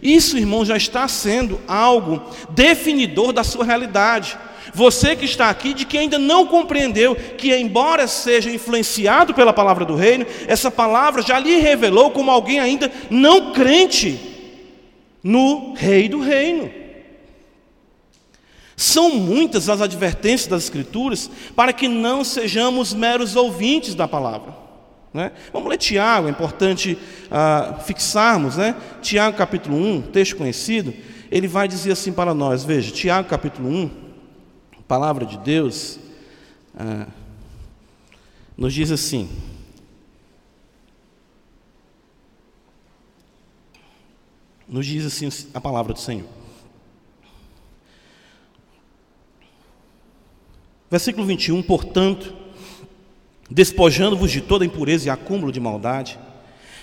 [0.03, 4.39] Isso, irmão, já está sendo algo definidor da sua realidade.
[4.75, 9.85] Você que está aqui, de que ainda não compreendeu que, embora seja influenciado pela palavra
[9.85, 14.19] do reino, essa palavra já lhe revelou como alguém ainda não crente
[15.23, 16.71] no Rei do Reino.
[18.77, 24.55] São muitas as advertências das Escrituras para que não sejamos meros ouvintes da palavra.
[25.13, 25.33] Né?
[25.53, 26.97] Vamos ler Tiago, é importante
[27.31, 28.77] ah, fixarmos, né?
[29.03, 30.95] Tiago capítulo 1, texto conhecido,
[31.31, 33.91] ele vai dizer assim para nós, veja, Tiago capítulo 1,
[34.91, 36.01] palavra de Deus,
[36.77, 37.07] ah,
[38.57, 39.31] nos diz assim,
[44.69, 46.27] nos diz assim a palavra do Senhor.
[50.91, 52.35] Versículo 21, portanto,
[53.49, 56.19] despojando-vos de toda impureza e acúmulo de maldade.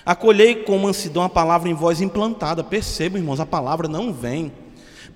[0.05, 2.63] Acolhei com mansidão a palavra em voz implantada.
[2.63, 4.53] Percebam, irmãos, a palavra não vem.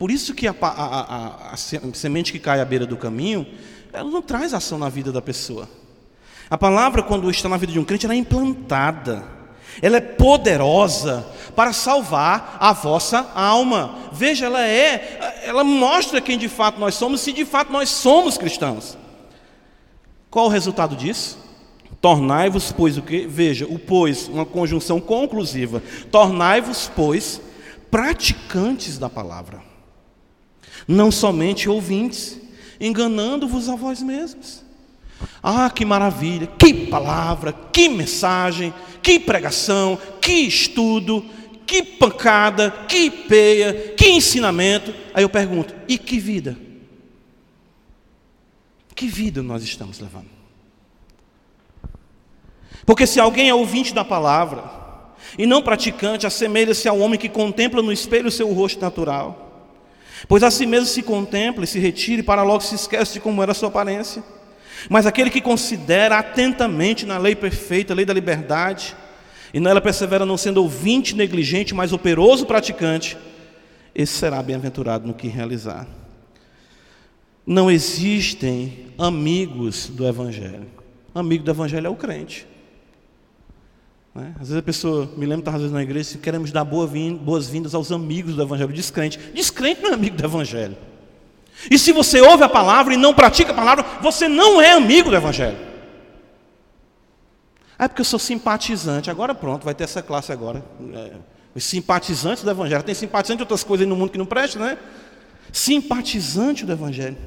[0.02, 1.58] Por isso que a, a, a, a,
[1.94, 3.46] semente que cai à beira do caminho,
[3.94, 5.70] ela não traz ação na vida da pessoa.
[6.50, 9.24] A palavra, quando está na vida de um crente, ela é implantada.
[9.80, 11.24] Ela é poderosa
[11.56, 14.10] para salvar a vossa alma.
[14.12, 18.40] Veja, ela é, ela mostra quem de fato nós somos, se de fato nós somos
[18.40, 18.98] cristãos.
[20.32, 21.38] Qual o resultado disso?
[22.02, 23.28] Tornai-vos, pois, o que?
[23.28, 25.84] Veja, o pois, uma conjunção conclusiva.
[26.10, 27.40] Tornai-vos, pois,
[27.92, 29.70] praticantes da palavra,
[30.88, 32.40] não somente ouvintes,
[32.80, 34.64] enganando-vos a vós mesmos.
[35.42, 41.26] Ah, que maravilha, que palavra, que mensagem, que pregação, que estudo,
[41.66, 44.94] que pancada, que peia, que ensinamento.
[45.14, 46.58] Aí eu pergunto: e que vida?
[48.96, 50.30] Que vida nós estamos levando?
[52.86, 54.64] Porque se alguém é ouvinte da palavra
[55.38, 59.51] e não praticante, assemelha-se ao homem que contempla no espelho o seu rosto natural.
[60.28, 63.20] Pois a si mesmo se contempla e se retira e para logo se esquece de
[63.20, 64.24] como era a sua aparência.
[64.90, 68.96] Mas aquele que considera atentamente na lei perfeita, a lei da liberdade,
[69.54, 73.18] e nela persevera não sendo ouvinte negligente, mas operoso praticante,
[73.94, 75.88] esse será bem-aventurado no que realizar.
[77.46, 80.68] Não existem amigos do Evangelho.
[81.14, 82.48] Amigo do Evangelho é o crente.
[84.14, 84.34] Né?
[84.36, 88.36] Às vezes a pessoa, me lembro, estava vezes na igreja, queremos dar boas-vindas aos amigos
[88.36, 88.74] do Evangelho.
[88.74, 89.18] Descrente.
[89.34, 90.78] Descrente não é amigo do Evangelho.
[91.70, 95.10] E se você ouve a palavra e não pratica a palavra, você não é amigo
[95.10, 95.58] do Evangelho.
[97.78, 99.10] Ah, é porque eu sou simpatizante.
[99.10, 100.64] Agora pronto, vai ter essa classe agora.
[100.94, 101.12] É,
[101.56, 102.84] os simpatizantes do Evangelho.
[102.84, 104.78] Tem simpatizante de outras coisas aí no mundo que não presta, né?
[105.52, 107.18] Simpatizante do Evangelho.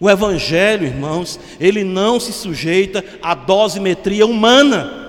[0.00, 5.03] O Evangelho, irmãos, ele não se sujeita à dosimetria humana.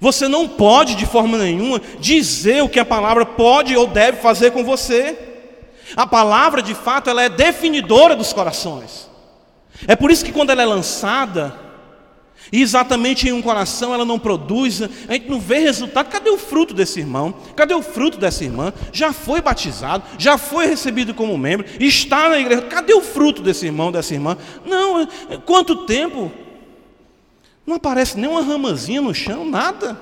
[0.00, 4.50] Você não pode, de forma nenhuma, dizer o que a palavra pode ou deve fazer
[4.50, 5.16] com você.
[5.94, 9.10] A palavra, de fato, ela é definidora dos corações.
[9.86, 11.54] É por isso que quando ela é lançada,
[12.52, 16.08] E exatamente em um coração ela não produz, a gente não vê resultado.
[16.08, 17.34] Cadê o fruto desse irmão?
[17.54, 18.72] Cadê o fruto dessa irmã?
[18.92, 22.62] Já foi batizado, já foi recebido como membro, está na igreja.
[22.62, 24.36] Cadê o fruto desse irmão, dessa irmã?
[24.66, 25.06] Não,
[25.44, 26.32] quanto tempo?
[27.70, 29.96] Não aparece nem uma ramazinha no chão, nada.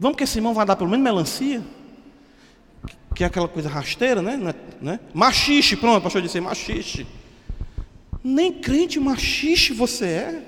[0.00, 1.62] Vamos que esse irmão vai dar pelo menos melancia?
[3.14, 4.54] Que é aquela coisa rasteira, né?
[4.80, 5.00] né?
[5.12, 7.06] Machixe, pronto, o pastor disse machixe.
[8.24, 10.42] Nem crente machixe você é.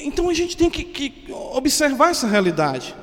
[0.00, 2.96] Então a gente tem que, que observar essa realidade.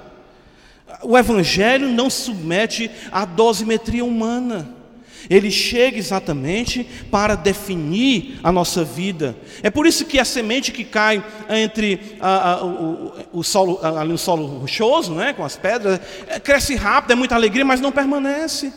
[1.03, 4.75] O Evangelho não submete à dosimetria humana.
[5.29, 9.35] Ele chega exatamente para definir a nossa vida.
[9.63, 14.11] É por isso que a semente que cai entre a, a, o, o, solo, ali
[14.11, 17.91] no solo rochoso, né, com as pedras, é, cresce rápido, é muita alegria, mas não
[17.91, 18.71] permanece.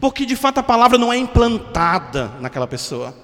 [0.00, 3.21] Porque de fato a palavra não é implantada naquela pessoa.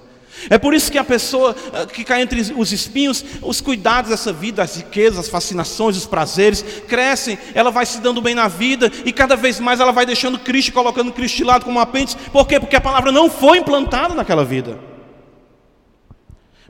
[0.49, 4.31] É por isso que a pessoa eh, que cai entre os espinhos, os cuidados dessa
[4.31, 8.91] vida, as riquezas, as fascinações, os prazeres, crescem, ela vai se dando bem na vida
[9.05, 12.15] e cada vez mais ela vai deixando Cristo, colocando Cristo de lado como um apêndice.
[12.31, 12.59] Por quê?
[12.59, 14.79] Porque a palavra não foi implantada naquela vida.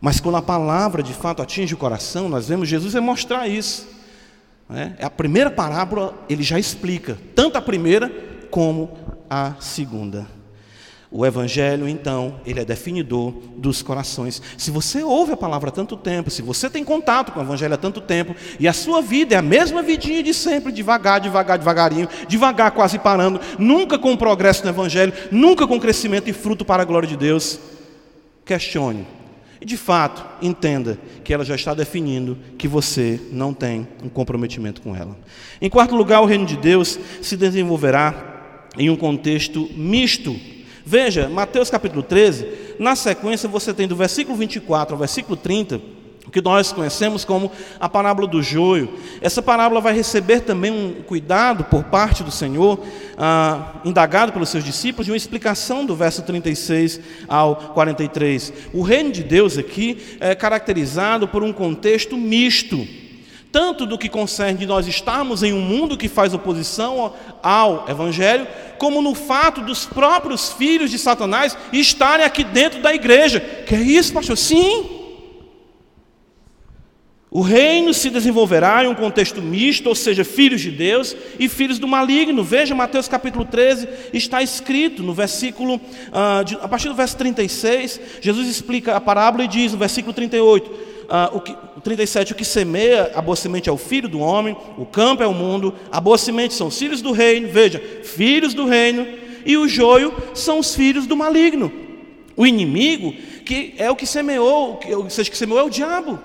[0.01, 3.87] Mas quando a palavra de fato atinge o coração, nós vemos Jesus é mostrar isso.
[4.69, 4.95] Né?
[4.97, 8.09] É a primeira parábola, ele já explica, tanto a primeira
[8.49, 8.97] como
[9.29, 10.38] a segunda.
[11.11, 14.39] O Evangelho, então, ele é definidor dos corações.
[14.55, 17.73] Se você ouve a palavra há tanto tempo, se você tem contato com o Evangelho
[17.73, 21.57] há tanto tempo, e a sua vida é a mesma vidinha de sempre, devagar, devagar,
[21.57, 26.83] devagarinho, devagar, quase parando, nunca com progresso no Evangelho, nunca com crescimento e fruto para
[26.83, 27.59] a glória de Deus,
[28.45, 29.07] questione.
[29.59, 34.79] E de fato, entenda que ela já está definindo que você não tem um comprometimento
[34.79, 35.17] com ela.
[35.59, 40.35] Em quarto lugar, o reino de Deus se desenvolverá em um contexto misto
[40.91, 42.47] Veja, Mateus capítulo 13,
[42.79, 45.79] na sequência você tem do versículo 24 ao versículo 30,
[46.25, 48.91] o que nós conhecemos como a parábola do joio.
[49.21, 52.79] Essa parábola vai receber também um cuidado por parte do Senhor,
[53.19, 58.51] ah, indagado pelos seus discípulos, de uma explicação do verso 36 ao 43.
[58.73, 62.87] O reino de Deus aqui é caracterizado por um contexto misto
[63.51, 68.47] tanto do que concerne nós estarmos em um mundo que faz oposição ao Evangelho,
[68.77, 73.39] como no fato dos próprios filhos de Satanás estarem aqui dentro da igreja.
[73.39, 74.37] Que é isso, pastor?
[74.37, 74.97] Sim.
[77.31, 81.77] O reino se desenvolverá em um contexto misto, ou seja, filhos de Deus e filhos
[81.77, 82.43] do maligno.
[82.43, 88.01] Veja Mateus capítulo 13, está escrito no versículo, uh, de, a partir do verso 36,
[88.19, 92.45] Jesus explica a parábola e diz no versículo 38: ah, o, que, 37, o que
[92.45, 95.99] semeia a boa semente é o filho do homem, o campo é o mundo, a
[95.99, 99.07] boa semente são os filhos do reino, veja, filhos do reino,
[99.45, 101.71] e o joio são os filhos do maligno.
[102.37, 103.13] O inimigo,
[103.45, 106.19] que é o que semeou, ou seja, que semeou é o diabo.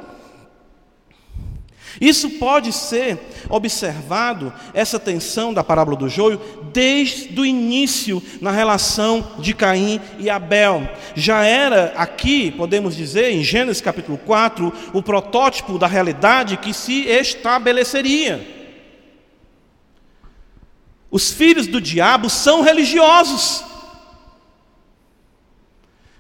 [2.01, 3.19] Isso pode ser
[3.49, 6.41] observado, essa tensão da parábola do joio,
[6.73, 10.89] desde o início na relação de Caim e Abel.
[11.15, 17.07] Já era aqui, podemos dizer, em Gênesis capítulo 4, o protótipo da realidade que se
[17.07, 18.55] estabeleceria.
[21.11, 23.63] Os filhos do diabo são religiosos.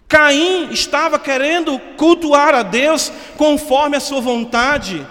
[0.06, 5.04] Caim estava querendo cultuar a Deus conforme a sua vontade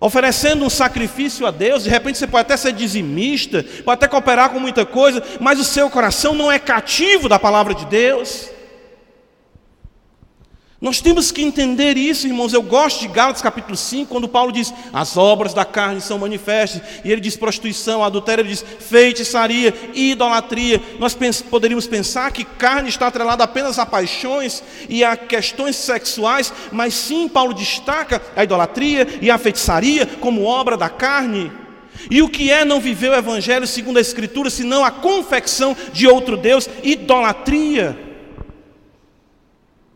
[0.00, 4.50] oferecendo um sacrifício a Deus, de repente você pode até ser dizimista, pode até cooperar
[4.50, 8.53] com muita coisa, mas o seu coração não é cativo da palavra de Deus.
[10.84, 12.52] Nós temos que entender isso, irmãos.
[12.52, 16.82] Eu gosto de Gálatas capítulo 5, quando Paulo diz: as obras da carne são manifestas,
[17.02, 20.78] e ele diz prostituição, adultério, ele diz feitiçaria, idolatria.
[20.98, 26.52] Nós pens poderíamos pensar que carne está atrelada apenas a paixões e a questões sexuais,
[26.70, 31.50] mas sim, Paulo destaca a idolatria e a feitiçaria como obra da carne.
[32.10, 36.06] E o que é não viver o Evangelho segundo a Escritura, senão a confecção de
[36.06, 38.03] outro Deus, idolatria?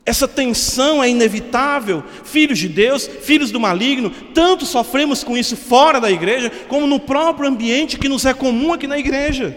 [0.08, 2.02] Essa tensão é inevitável.
[2.24, 6.98] Filhos de Deus, filhos do maligno, tanto sofremos com isso fora da igreja, como no
[6.98, 9.54] próprio ambiente que nos é comum aqui na igreja.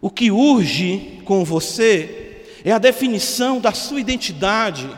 [0.00, 4.88] O que urge com você é a definição da sua identidade.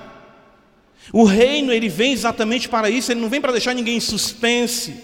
[1.13, 4.95] O reino, ele vem exatamente para isso, ele não vem para deixar ninguém em suspense.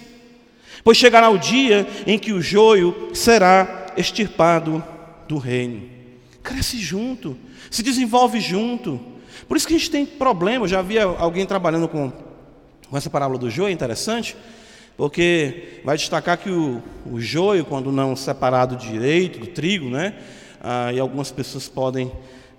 [0.85, 4.85] Pois chegará o dia em que o joio será extirpado
[5.27, 5.94] do reino
[6.45, 7.37] cresce junto,
[7.71, 9.01] se desenvolve junto.
[9.49, 10.65] Por isso que a gente tem problema.
[10.65, 12.13] Eu já havia alguém trabalhando com,
[12.89, 14.37] com essa parábola do joio, é interessante,
[14.97, 20.15] porque vai destacar que o, o joio, quando não separado direito do trigo, né?
[20.63, 22.13] Ah, e algumas pessoas podem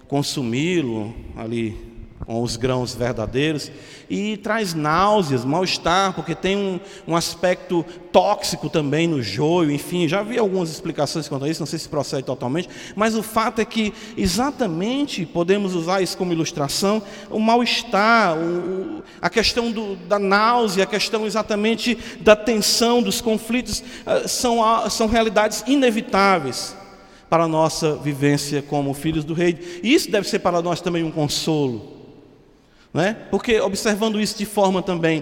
[0.07, 3.71] consumi-lo ali com os grãos verdadeiros,
[4.09, 10.23] e traz náuseas, mal-estar, porque tem um, um, aspecto tóxico também no joio, enfim, já
[10.23, 13.65] vi algumas explicações quanto a isso, não sei se procede totalmente, mas o fato é
[13.65, 18.35] que exatamente podemos usar isso como ilustração, o mal-estar,
[19.21, 25.07] a questão do, da náusea, a questão exatamente da tensão, dos conflitos, ah, são, são
[25.07, 26.75] realidades inevitáveis
[27.29, 29.81] para a nossa vivência como filhos do rei.
[29.83, 31.94] E isso deve ser para nós também um consolo
[32.95, 33.17] né?
[33.29, 35.21] Porque observando isso de forma também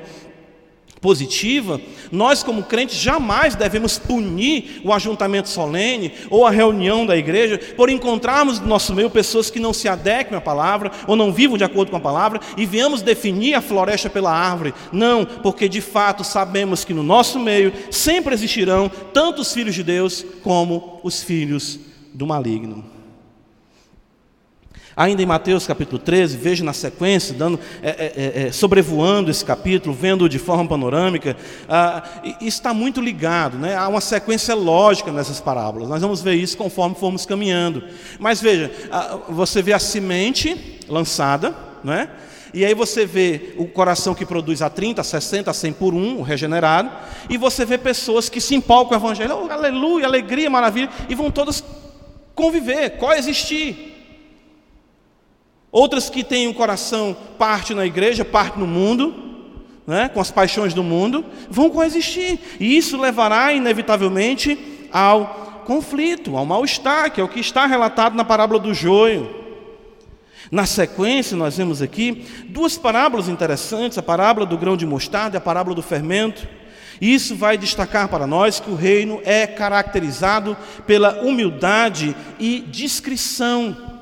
[1.02, 7.60] positiva, nós como crentes jamais devemos punir o ajuntamento solene ou a reunião da igreja
[7.76, 11.58] por encontrarmos no nosso meio pessoas que não se adequem à palavra ou não vivam
[11.58, 14.74] de acordo com a palavra e viemos definir a floresta pela árvore.
[14.94, 19.84] Não, porque de fato sabemos que no nosso meio sempre existirão tanto os filhos de
[19.84, 21.80] Deus como os filhos
[22.14, 22.93] do maligno.
[24.96, 29.44] Ainda em Mateus capítulo 13, veja na sequência, dando, é, é, é, é, sobrevoando esse
[29.44, 31.36] capítulo, vendo de forma panorâmica,
[31.68, 32.04] ah,
[32.40, 33.76] está muito ligado, né?
[33.76, 35.90] há uma sequência lógica nessas parábolas.
[35.90, 37.84] Nós vamos ver isso conforme formos caminhando.
[38.20, 42.10] Mas veja, ah, você vê a semente lançada, né?
[42.54, 45.96] E aí você vê o coração que produz a 30, a 60, a 100 por
[45.96, 46.92] um, o regenerado,
[47.28, 51.16] e você vê pessoas que se empolgam com o evangelho, oh, aleluia, alegria, maravilha, e
[51.16, 51.64] vão todas
[52.36, 53.93] conviver, coexistir.
[55.74, 59.12] Outras que têm um coração parte na igreja, parte no mundo,
[59.88, 62.38] né, com as paixões do mundo, vão coexistir.
[62.60, 68.24] E isso levará, inevitavelmente, ao conflito, ao mal-estar, que é o que está relatado na
[68.24, 69.28] parábola do joio.
[70.52, 75.40] Na sequência, nós vemos aqui duas parábolas interessantes: a parábola do grão de mostarda e
[75.40, 76.48] a parábola do fermento.
[77.02, 80.56] Isso vai destacar para nós que o reino é caracterizado
[80.86, 83.93] pela humildade e discrição.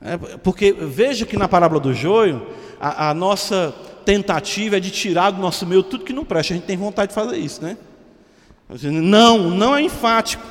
[0.00, 2.46] É, porque veja que na parábola do joio,
[2.80, 3.74] a, a, nossa
[4.04, 6.54] tentativa é de tirar do nosso meio tudo que não presta.
[6.54, 7.76] A gente tem vontade de fazer isso, né?
[8.82, 10.44] Não, não é enfático.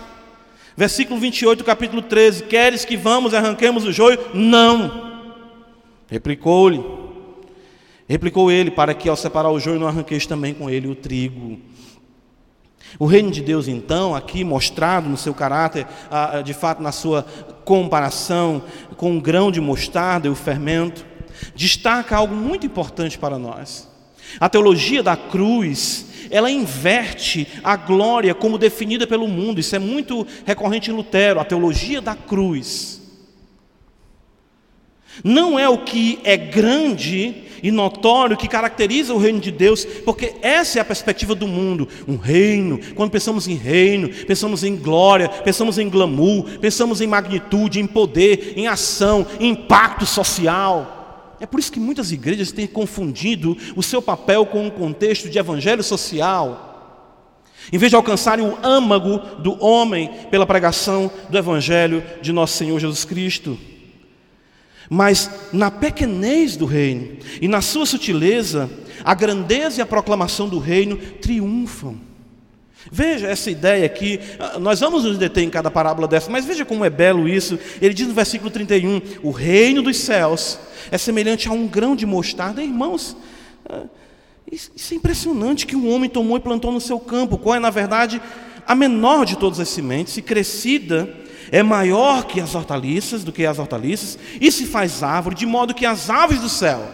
[0.75, 4.19] Versículo 28, capítulo 13: Queres que vamos e arranquemos o joio?
[4.33, 5.23] Não.
[6.07, 6.83] Replicou-lhe.
[8.07, 11.59] Replicou ele, para que ao separar o joio não arranqueis também com ele o trigo.
[12.99, 15.85] O reino de Deus, então, aqui mostrado no seu caráter,
[16.43, 17.25] de fato na sua
[17.63, 18.63] comparação
[18.95, 21.05] com o grão de mostarda e o fermento,
[21.55, 23.87] destaca algo muito importante para nós.
[24.39, 30.25] A teologia da cruz, ela inverte a glória como definida pelo mundo, isso é muito
[30.45, 32.96] recorrente em Lutero, a teologia da cruz.
[35.23, 40.35] Não é o que é grande e notório que caracteriza o reino de Deus, porque
[40.41, 41.87] essa é a perspectiva do mundo.
[42.07, 47.79] Um reino, quando pensamos em reino, pensamos em glória, pensamos em glamour, pensamos em magnitude,
[47.79, 51.35] em poder, em ação, em impacto social.
[51.39, 55.37] É por isso que muitas igrejas têm confundido o seu papel com um contexto de
[55.37, 56.65] evangelho social.
[57.71, 62.79] Em vez de alcançarem o âmago do homem pela pregação do evangelho de nosso Senhor
[62.79, 63.57] Jesus Cristo.
[64.89, 68.69] Mas na pequenez do reino e na sua sutileza,
[69.03, 71.95] a grandeza e a proclamação do reino triunfam.
[72.91, 76.63] Veja essa ideia aqui, ah, nós vamos nos deter em cada parábola dessa, mas veja
[76.63, 77.59] como é belo isso.
[77.81, 80.57] Ele diz no versículo 31: O reino dos céus
[80.89, 82.63] é semelhante a um grão de mostarda.
[82.63, 83.17] Irmãos,
[83.67, 83.83] ah,
[84.49, 87.69] isso é impressionante que um homem tomou e plantou no seu campo, qual é, na
[87.69, 88.21] verdade,
[88.65, 91.13] a menor de todas as sementes, e crescida
[91.51, 95.73] é maior que as hortaliças, do que as hortaliças, e se faz árvore, de modo
[95.73, 96.87] que as aves do céu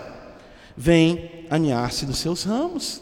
[0.76, 3.02] vêm aninhar-se dos seus ramos.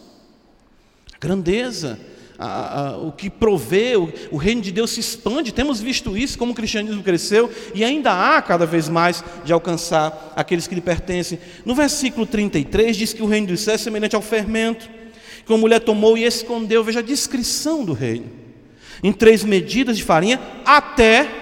[1.14, 2.00] A grandeza,
[2.38, 6.38] a, a, o que provê, o, o, reino de Deus se expande, temos visto isso,
[6.38, 10.82] como o cristianismo cresceu, e ainda há cada vez mais de alcançar aqueles que lhe
[10.82, 11.40] pertencem.
[11.66, 14.90] No versículo 33 diz que o reino dos céus é semelhante ao fermento,
[15.46, 18.26] que uma mulher tomou e escondeu, veja a descrição do reino,
[19.04, 21.41] em três medidas de farinha, até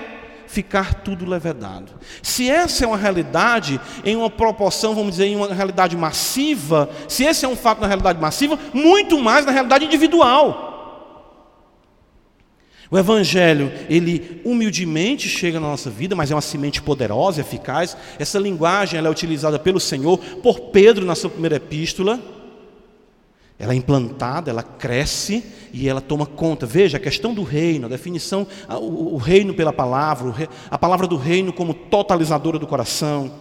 [0.50, 1.94] ficar tudo levedado.
[2.24, 7.24] Se essa é uma realidade em uma proporção, vamos dizer, em uma realidade massiva, se
[7.24, 10.66] esse é um fato na realidade massiva, muito mais na realidade individual.
[12.90, 17.96] O Evangelho, ele humildemente chega na nossa vida, mas é uma semente poderosa, eficaz.
[18.18, 22.20] Essa linguagem ela é utilizada pelo Senhor, por Pedro na sua primeira epístola.
[23.60, 25.44] Ela é implantada, ela cresce
[25.74, 26.66] e ela toma conta.
[26.66, 28.48] Veja a questão do reino, a definição,
[28.82, 33.32] o, reino pela palavra, a palavra do reino como totalizadora do coração.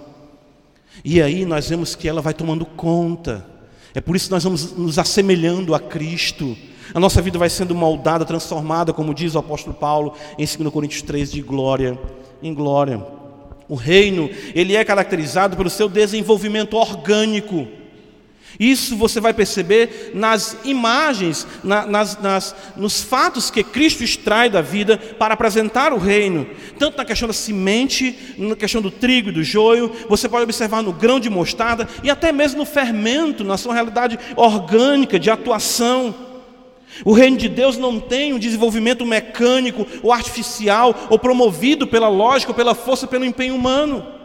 [1.04, 3.46] E aí nós vemos que ela vai tomando conta.
[3.94, 6.56] É por isso que nós vamos nos assemelhando a Cristo.
[6.92, 11.02] A nossa vida vai sendo moldada, transformada, como diz o apóstolo Paulo em 2 Coríntios
[11.02, 11.96] 3, de glória
[12.42, 13.04] em glória.
[13.68, 17.68] O reino, ele é caracterizado pelo seu desenvolvimento orgânico.
[18.58, 24.60] Isso você vai perceber nas imagens, na, nas, nas, nos fatos que Cristo extrai da
[24.60, 26.44] vida para apresentar o reino.
[26.76, 30.82] Tanto na questão da semente, na questão do trigo e do joio, você pode observar
[30.82, 36.12] no grão de mostarda e até mesmo no fermento, na sua realidade orgânica de atuação.
[37.04, 42.50] O reino de Deus não tem um desenvolvimento mecânico ou artificial, ou promovido pela lógica,
[42.50, 44.17] ou pela força, pelo empenho humano.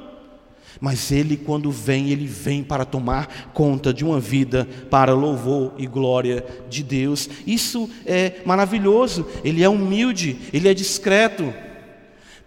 [0.80, 5.86] Mas ele, quando vem, ele vem para tomar conta de uma vida para louvor e
[5.86, 7.30] glória de Deus.
[7.46, 9.26] Isso é maravilhoso.
[9.44, 11.54] Ele é humilde, ele é discreto,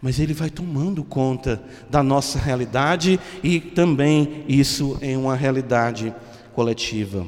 [0.00, 6.14] mas ele vai tomando conta da nossa realidade e também isso em uma realidade
[6.54, 7.26] coletiva.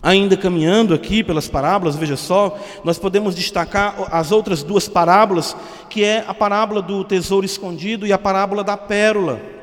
[0.00, 5.56] Ainda caminhando aqui pelas parábolas, veja só, nós podemos destacar as outras duas parábolas,
[5.90, 9.57] que é a parábola do tesouro escondido e a parábola da pérola.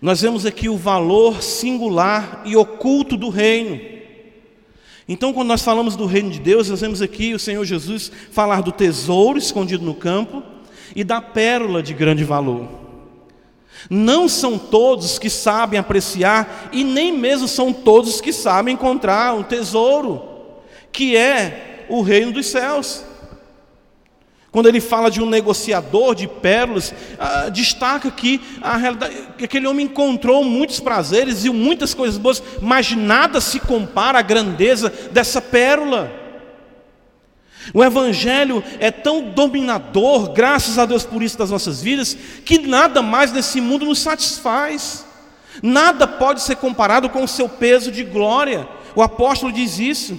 [0.00, 3.80] Nós vemos aqui o valor singular e oculto do reino.
[5.08, 8.62] Então, quando nós falamos do reino de Deus, nós vemos aqui o Senhor Jesus falar
[8.62, 10.42] do tesouro escondido no campo
[10.94, 12.68] e da pérola de grande valor.
[13.88, 19.42] Não são todos que sabem apreciar, e nem mesmo são todos que sabem encontrar um
[19.42, 20.22] tesouro,
[20.92, 23.04] que é o reino dos céus.
[24.50, 28.40] Quando ele fala de um negociador de pérolas, ah, destaca que,
[29.42, 34.92] aquele homem encontrou muitos prazeres e muitas coisas boas, mas nada se compara à grandeza
[35.12, 36.10] dessa pérola.
[37.74, 43.02] O Evangelho é tão dominador, graças a Deus por isso das nossas vidas, que nada
[43.02, 45.04] mais nesse mundo nos satisfaz.
[45.62, 48.66] Nada pode ser comparado com o seu peso de glória.
[48.94, 50.18] O apóstolo diz isso.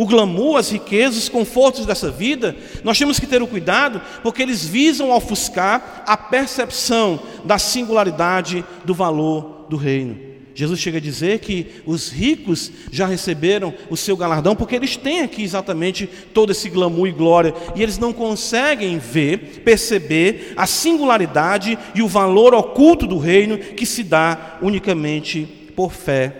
[0.00, 4.40] O glamour, as riquezas, os confortos dessa vida, nós temos que ter o cuidado, porque
[4.40, 10.18] eles visam ofuscar a percepção da singularidade do valor do reino.
[10.54, 15.20] Jesus chega a dizer que os ricos já receberam o seu galardão, porque eles têm
[15.20, 21.78] aqui exatamente todo esse glamour e glória, e eles não conseguem ver, perceber a singularidade
[21.94, 25.46] e o valor oculto do reino que se dá unicamente
[25.76, 26.34] por fé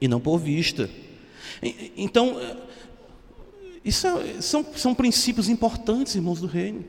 [0.00, 0.88] e não por vista.
[1.94, 2.40] Então,
[3.84, 6.84] isso é, são, são princípios importantes, irmãos do reino.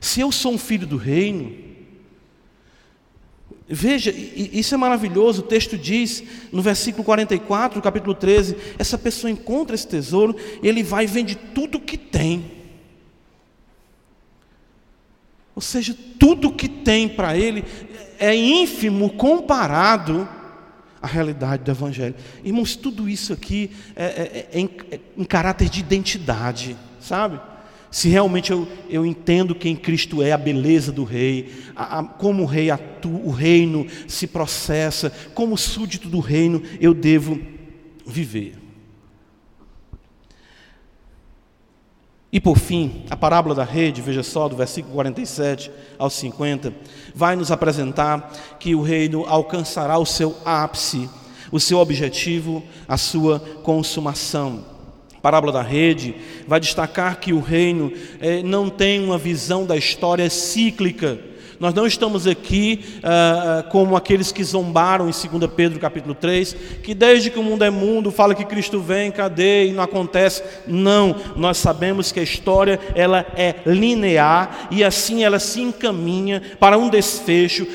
[0.00, 1.74] Se eu sou um filho do reino,
[3.66, 5.40] Veja, isso é maravilhoso.
[5.40, 10.82] O texto diz, no versículo 44 do capítulo 13: essa pessoa encontra esse tesouro, ele
[10.82, 12.44] vai e vende tudo que tem.
[15.56, 17.64] Ou seja, tudo que tem para ele
[18.18, 20.28] é ínfimo comparado
[21.04, 22.14] à realidade do Evangelho.
[22.42, 27.38] Irmãos, tudo isso aqui é, é, é, em, é em caráter de identidade, sabe?
[27.90, 32.42] se realmente eu, eu entendo quem Cristo é, a beleza do rei, a, a, como
[32.42, 37.38] o rei atua, o reino se processa, como súdito do reino eu devo
[38.04, 38.63] viver.
[42.34, 46.74] E por fim, a parábola da rede, veja só, do versículo 47 ao 50,
[47.14, 51.08] vai nos apresentar que o reino alcançará o seu ápice,
[51.52, 54.64] o seu objetivo, a sua consumação.
[55.22, 56.16] Parábola da rede,
[56.48, 61.20] vai destacar que o reino é, não tem uma visão da história cíclica,
[61.58, 66.94] nós não estamos aqui ah como aqueles que zombaram em 2 Pedro capítulo 3, que
[66.94, 69.66] desde que o mundo é mundo, fala que Cristo vem, cadê?
[69.66, 70.42] E não acontece.
[70.66, 76.78] Não, nós sabemos que a história ela é linear e assim ela se encaminha para
[76.78, 77.66] um desfecho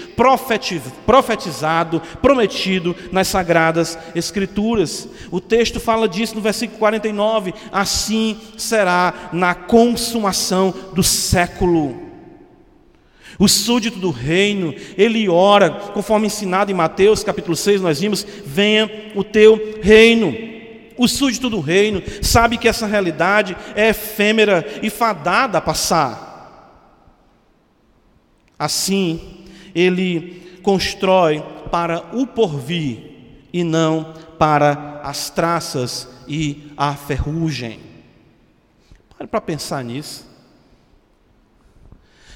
[1.05, 5.07] profetizado, prometido nas sagradas escrituras.
[5.31, 12.08] O texto fala disso no versículo 49, assim será na consumação do século.
[13.39, 19.11] O súdito do reino, ele ora, conforme ensinado em Mateus capítulo 6, nós vimos: venha
[19.15, 20.35] o teu reino.
[20.97, 26.27] O súdito do reino sabe que essa realidade é efêmera e fadada a passar.
[28.59, 32.99] Assim, ele constrói para o porvir
[33.53, 37.79] e não para as traças e a ferrugem.
[39.17, 40.28] Pare para pensar nisso.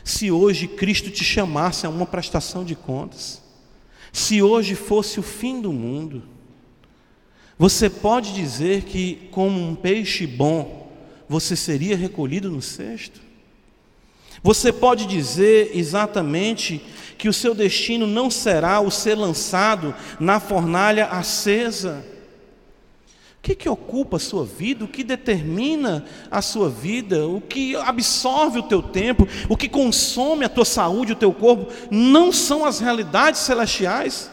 [0.03, 3.41] Se hoje Cristo te chamasse a uma prestação de contas,
[4.11, 6.23] se hoje fosse o fim do mundo,
[7.57, 10.91] você pode dizer que, como um peixe bom,
[11.27, 13.21] você seria recolhido no cesto?
[14.43, 16.81] Você pode dizer exatamente
[17.17, 22.05] que o seu destino não será o ser lançado na fornalha acesa?
[23.43, 28.59] Que, que ocupa a sua vida, o que determina a sua vida, o que absorve
[28.59, 32.79] o teu tempo, o que consome a tua saúde, o teu corpo, não são as
[32.79, 34.31] realidades celestiais.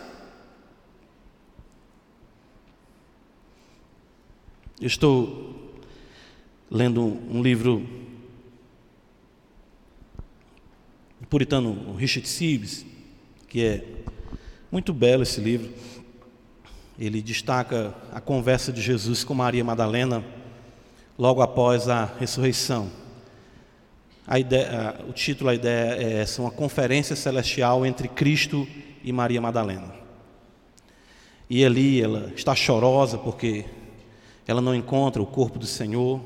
[4.81, 5.75] Eu estou
[6.71, 7.85] lendo um livro
[11.21, 12.87] do puritano Richard Sibbes,
[13.49, 13.85] que é
[14.71, 15.69] muito belo esse livro
[17.01, 20.23] ele destaca a conversa de Jesus com Maria Madalena
[21.19, 22.91] logo após a ressurreição.
[24.27, 28.69] A ideia, o título, a ideia é essa, uma conferência celestial entre Cristo
[29.03, 29.95] e Maria Madalena.
[31.49, 33.65] E ali ela está chorosa porque
[34.47, 36.21] ela não encontra o corpo do Senhor.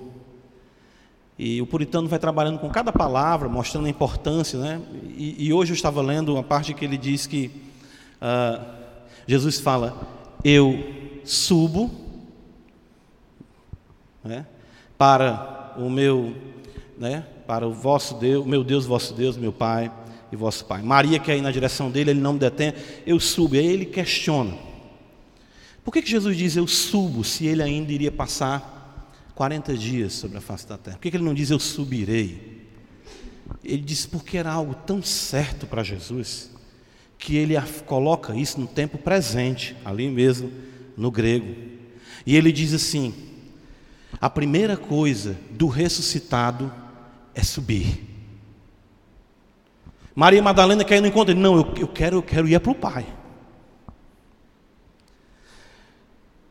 [1.39, 4.83] E o puritano vai trabalhando com cada palavra, mostrando a importância, né?
[5.17, 7.51] E, e hoje eu estava lendo uma parte que ele diz que
[8.21, 8.65] uh,
[9.27, 10.85] Jesus fala: eu
[11.25, 11.91] subo
[14.23, 14.47] né,
[14.99, 16.37] para o meu,
[16.99, 19.91] né, para o vosso Deus, meu Deus, vosso Deus, meu Pai
[20.31, 20.83] e vosso Pai.
[20.83, 22.75] Maria quer ir na direção dele, ele não me detém,
[23.07, 23.55] eu subo.
[23.55, 24.57] Aí ele questiona.
[25.83, 30.39] Por que, que Jesus diz eu subo se ele ainda iria passar 40 dias sobre
[30.39, 30.97] a face da terra?
[30.97, 32.65] Por que, que ele não diz eu subirei?
[33.63, 36.54] Ele diz porque era algo tão certo para Jesus
[37.19, 37.55] que ele
[37.87, 40.51] coloca isso no tempo presente, ali mesmo
[40.97, 41.55] no grego.
[42.27, 43.15] E ele diz assim:
[44.21, 46.73] a primeira coisa do ressuscitado
[47.35, 48.11] é subir.
[50.15, 51.35] Maria Madalena quer ir no encontro.
[51.35, 53.07] Não, eu, eu quero, eu quero ir para o Pai.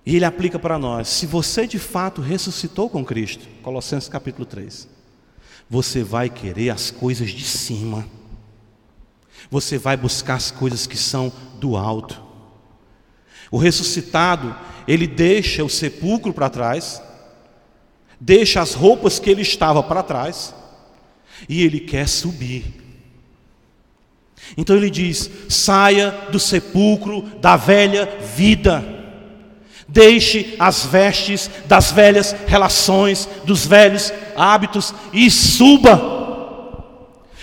[0.06, 4.88] E ele aplica para nós: se você de fato ressuscitou com Cristo, Colossenses capítulo 3,
[5.70, 8.06] você vai querer as coisas de cima
[9.50, 12.22] você vai buscar as coisas que são do alto.
[13.52, 14.56] O ressuscitado,
[14.88, 17.02] ele deixa o sepulcro para trás,
[18.20, 20.54] deixa as roupas que ele estava para trás,
[21.48, 22.82] e ele quer subir.
[24.58, 28.84] Então ele diz: saia do sepulcro da velha vida,
[29.88, 36.23] deixe as vestes das velhas relações, dos velhos hábitos e suba.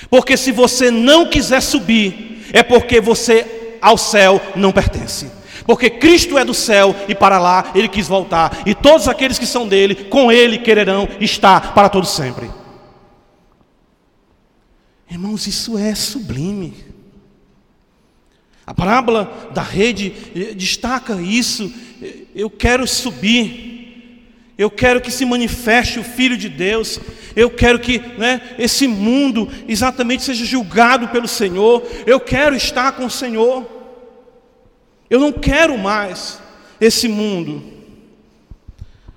[0.09, 5.31] Porque se você não quiser subir, é porque você ao céu não pertence.
[5.67, 9.47] Porque Cristo é do céu e para lá ele quis voltar, e todos aqueles que
[9.47, 12.51] são dele, com ele quererão estar para todo sempre.
[15.11, 16.73] Irmãos, isso é sublime.
[18.65, 21.73] A parábola da rede eh, destaca isso.
[22.35, 23.70] Eu quero subir.
[24.61, 27.01] Eu quero que se manifeste o Filho de Deus.
[27.35, 31.83] Eu quero que né, esse mundo exatamente seja julgado pelo Senhor.
[32.07, 33.67] Eu quero estar com o Senhor.
[35.09, 36.43] Eu não quero mais
[36.79, 37.63] esse mundo.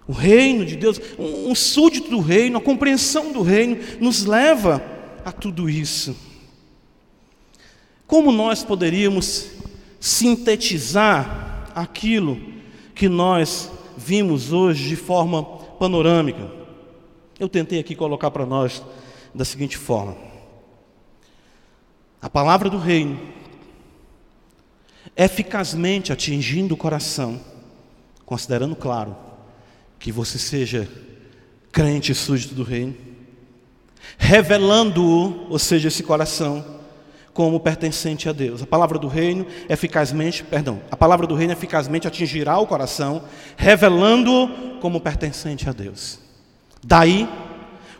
[0.07, 4.81] O reino de Deus, um, um súdito do reino, a compreensão do reino, nos leva
[5.25, 6.15] a tudo isso.
[8.07, 9.49] Como nós poderíamos
[9.99, 12.39] sintetizar aquilo
[12.95, 16.49] que nós vimos hoje de forma panorâmica.
[17.39, 18.83] Eu tentei aqui colocar para nós
[19.33, 20.15] da seguinte forma:
[22.21, 23.19] a palavra do reino,
[25.15, 27.39] eficazmente atingindo o coração,
[28.25, 29.15] considerando claro
[29.99, 30.89] que você seja
[31.71, 32.95] crente súdito do reino,
[34.17, 36.82] revelando-o, ou seja, esse coração,
[37.33, 38.61] como pertencente a Deus.
[38.61, 43.23] A palavra do reino eficazmente, perdão, a palavra do reino eficazmente atingirá o coração,
[43.57, 46.19] revelando-o como pertencente a Deus.
[46.83, 47.27] Daí,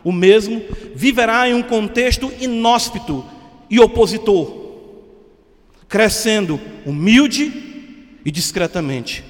[0.04, 0.62] o mesmo
[0.94, 3.24] viverá em um contexto inóspito
[3.68, 4.64] e opositor,
[5.88, 9.24] crescendo humilde e discretamente.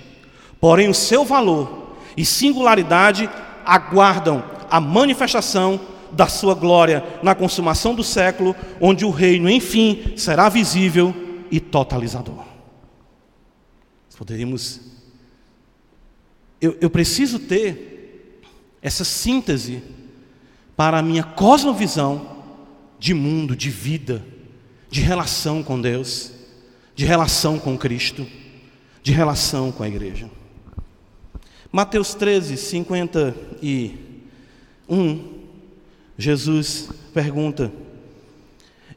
[0.60, 3.28] Porém, o seu valor e singularidade
[3.64, 5.80] aguardam a manifestação
[6.14, 11.14] da sua glória na consumação do século, onde o reino, enfim, será visível
[11.50, 12.44] e totalizador.
[14.16, 14.80] Poderíamos.
[16.60, 18.40] Eu, eu preciso ter
[18.80, 19.82] essa síntese
[20.76, 22.34] para a minha cosmovisão
[22.98, 24.24] de mundo, de vida,
[24.90, 26.32] de relação com Deus,
[26.94, 28.26] de relação com Cristo,
[29.02, 30.30] de relação com a igreja.
[31.72, 35.33] Mateus 13, 51
[36.16, 37.72] Jesus pergunta: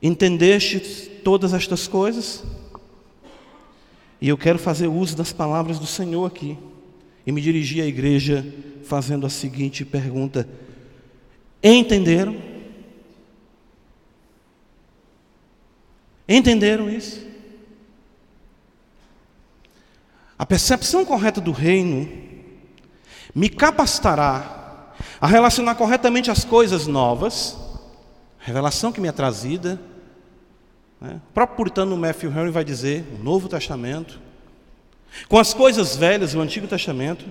[0.01, 0.79] Entendeste
[1.23, 2.43] todas estas coisas?
[4.19, 6.57] E eu quero fazer uso das palavras do Senhor aqui
[7.25, 8.45] e me dirigir à igreja
[8.83, 10.47] fazendo a seguinte pergunta:
[11.63, 12.35] Entenderam?
[16.27, 17.25] Entenderam isso?
[20.37, 22.07] A percepção correta do reino
[23.33, 24.56] me capacitará
[25.19, 27.57] a relacionar corretamente as coisas novas,
[28.39, 29.79] revelação que me é trazida.
[31.01, 31.19] Né?
[31.29, 34.19] O próprio puritano Matthew Henry vai dizer, o Novo Testamento,
[35.27, 37.25] com as coisas velhas, o Antigo Testamento,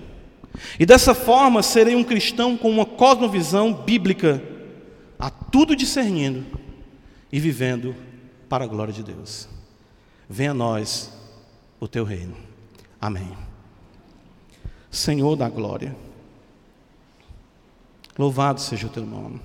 [0.79, 4.41] e dessa forma serei um cristão com uma cosmovisão bíblica,
[5.19, 6.45] a tudo discernindo
[7.31, 7.95] e vivendo
[8.49, 9.47] para a glória de Deus.
[10.29, 11.11] Venha a nós
[11.79, 12.35] o teu reino.
[12.99, 13.37] Amém.
[14.89, 15.95] Senhor da glória,
[18.17, 19.39] louvado seja o teu nome.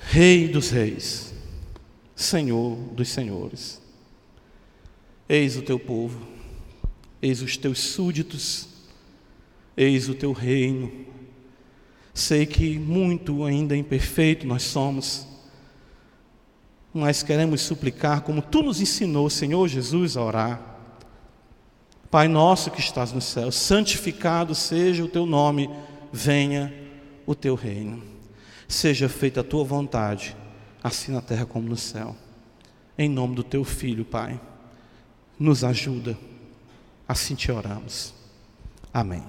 [0.00, 1.34] Rei dos reis,
[2.16, 3.80] Senhor dos senhores.
[5.28, 6.26] Eis o teu povo,
[7.20, 8.68] eis os teus súditos,
[9.76, 10.90] eis o teu reino.
[12.14, 15.26] Sei que muito ainda imperfeito nós somos,
[16.92, 20.78] mas queremos suplicar, como tu nos ensinou, Senhor Jesus, a orar.
[22.10, 25.68] Pai nosso que estás no céu, santificado seja o teu nome,
[26.12, 26.72] venha
[27.26, 28.02] o teu reino.
[28.66, 30.36] Seja feita a tua vontade,
[30.82, 32.14] assim na terra como no céu.
[32.96, 34.40] Em nome do teu filho, Pai,
[35.38, 36.18] nos ajuda.
[37.06, 38.12] Assim te oramos.
[38.92, 39.22] Amém.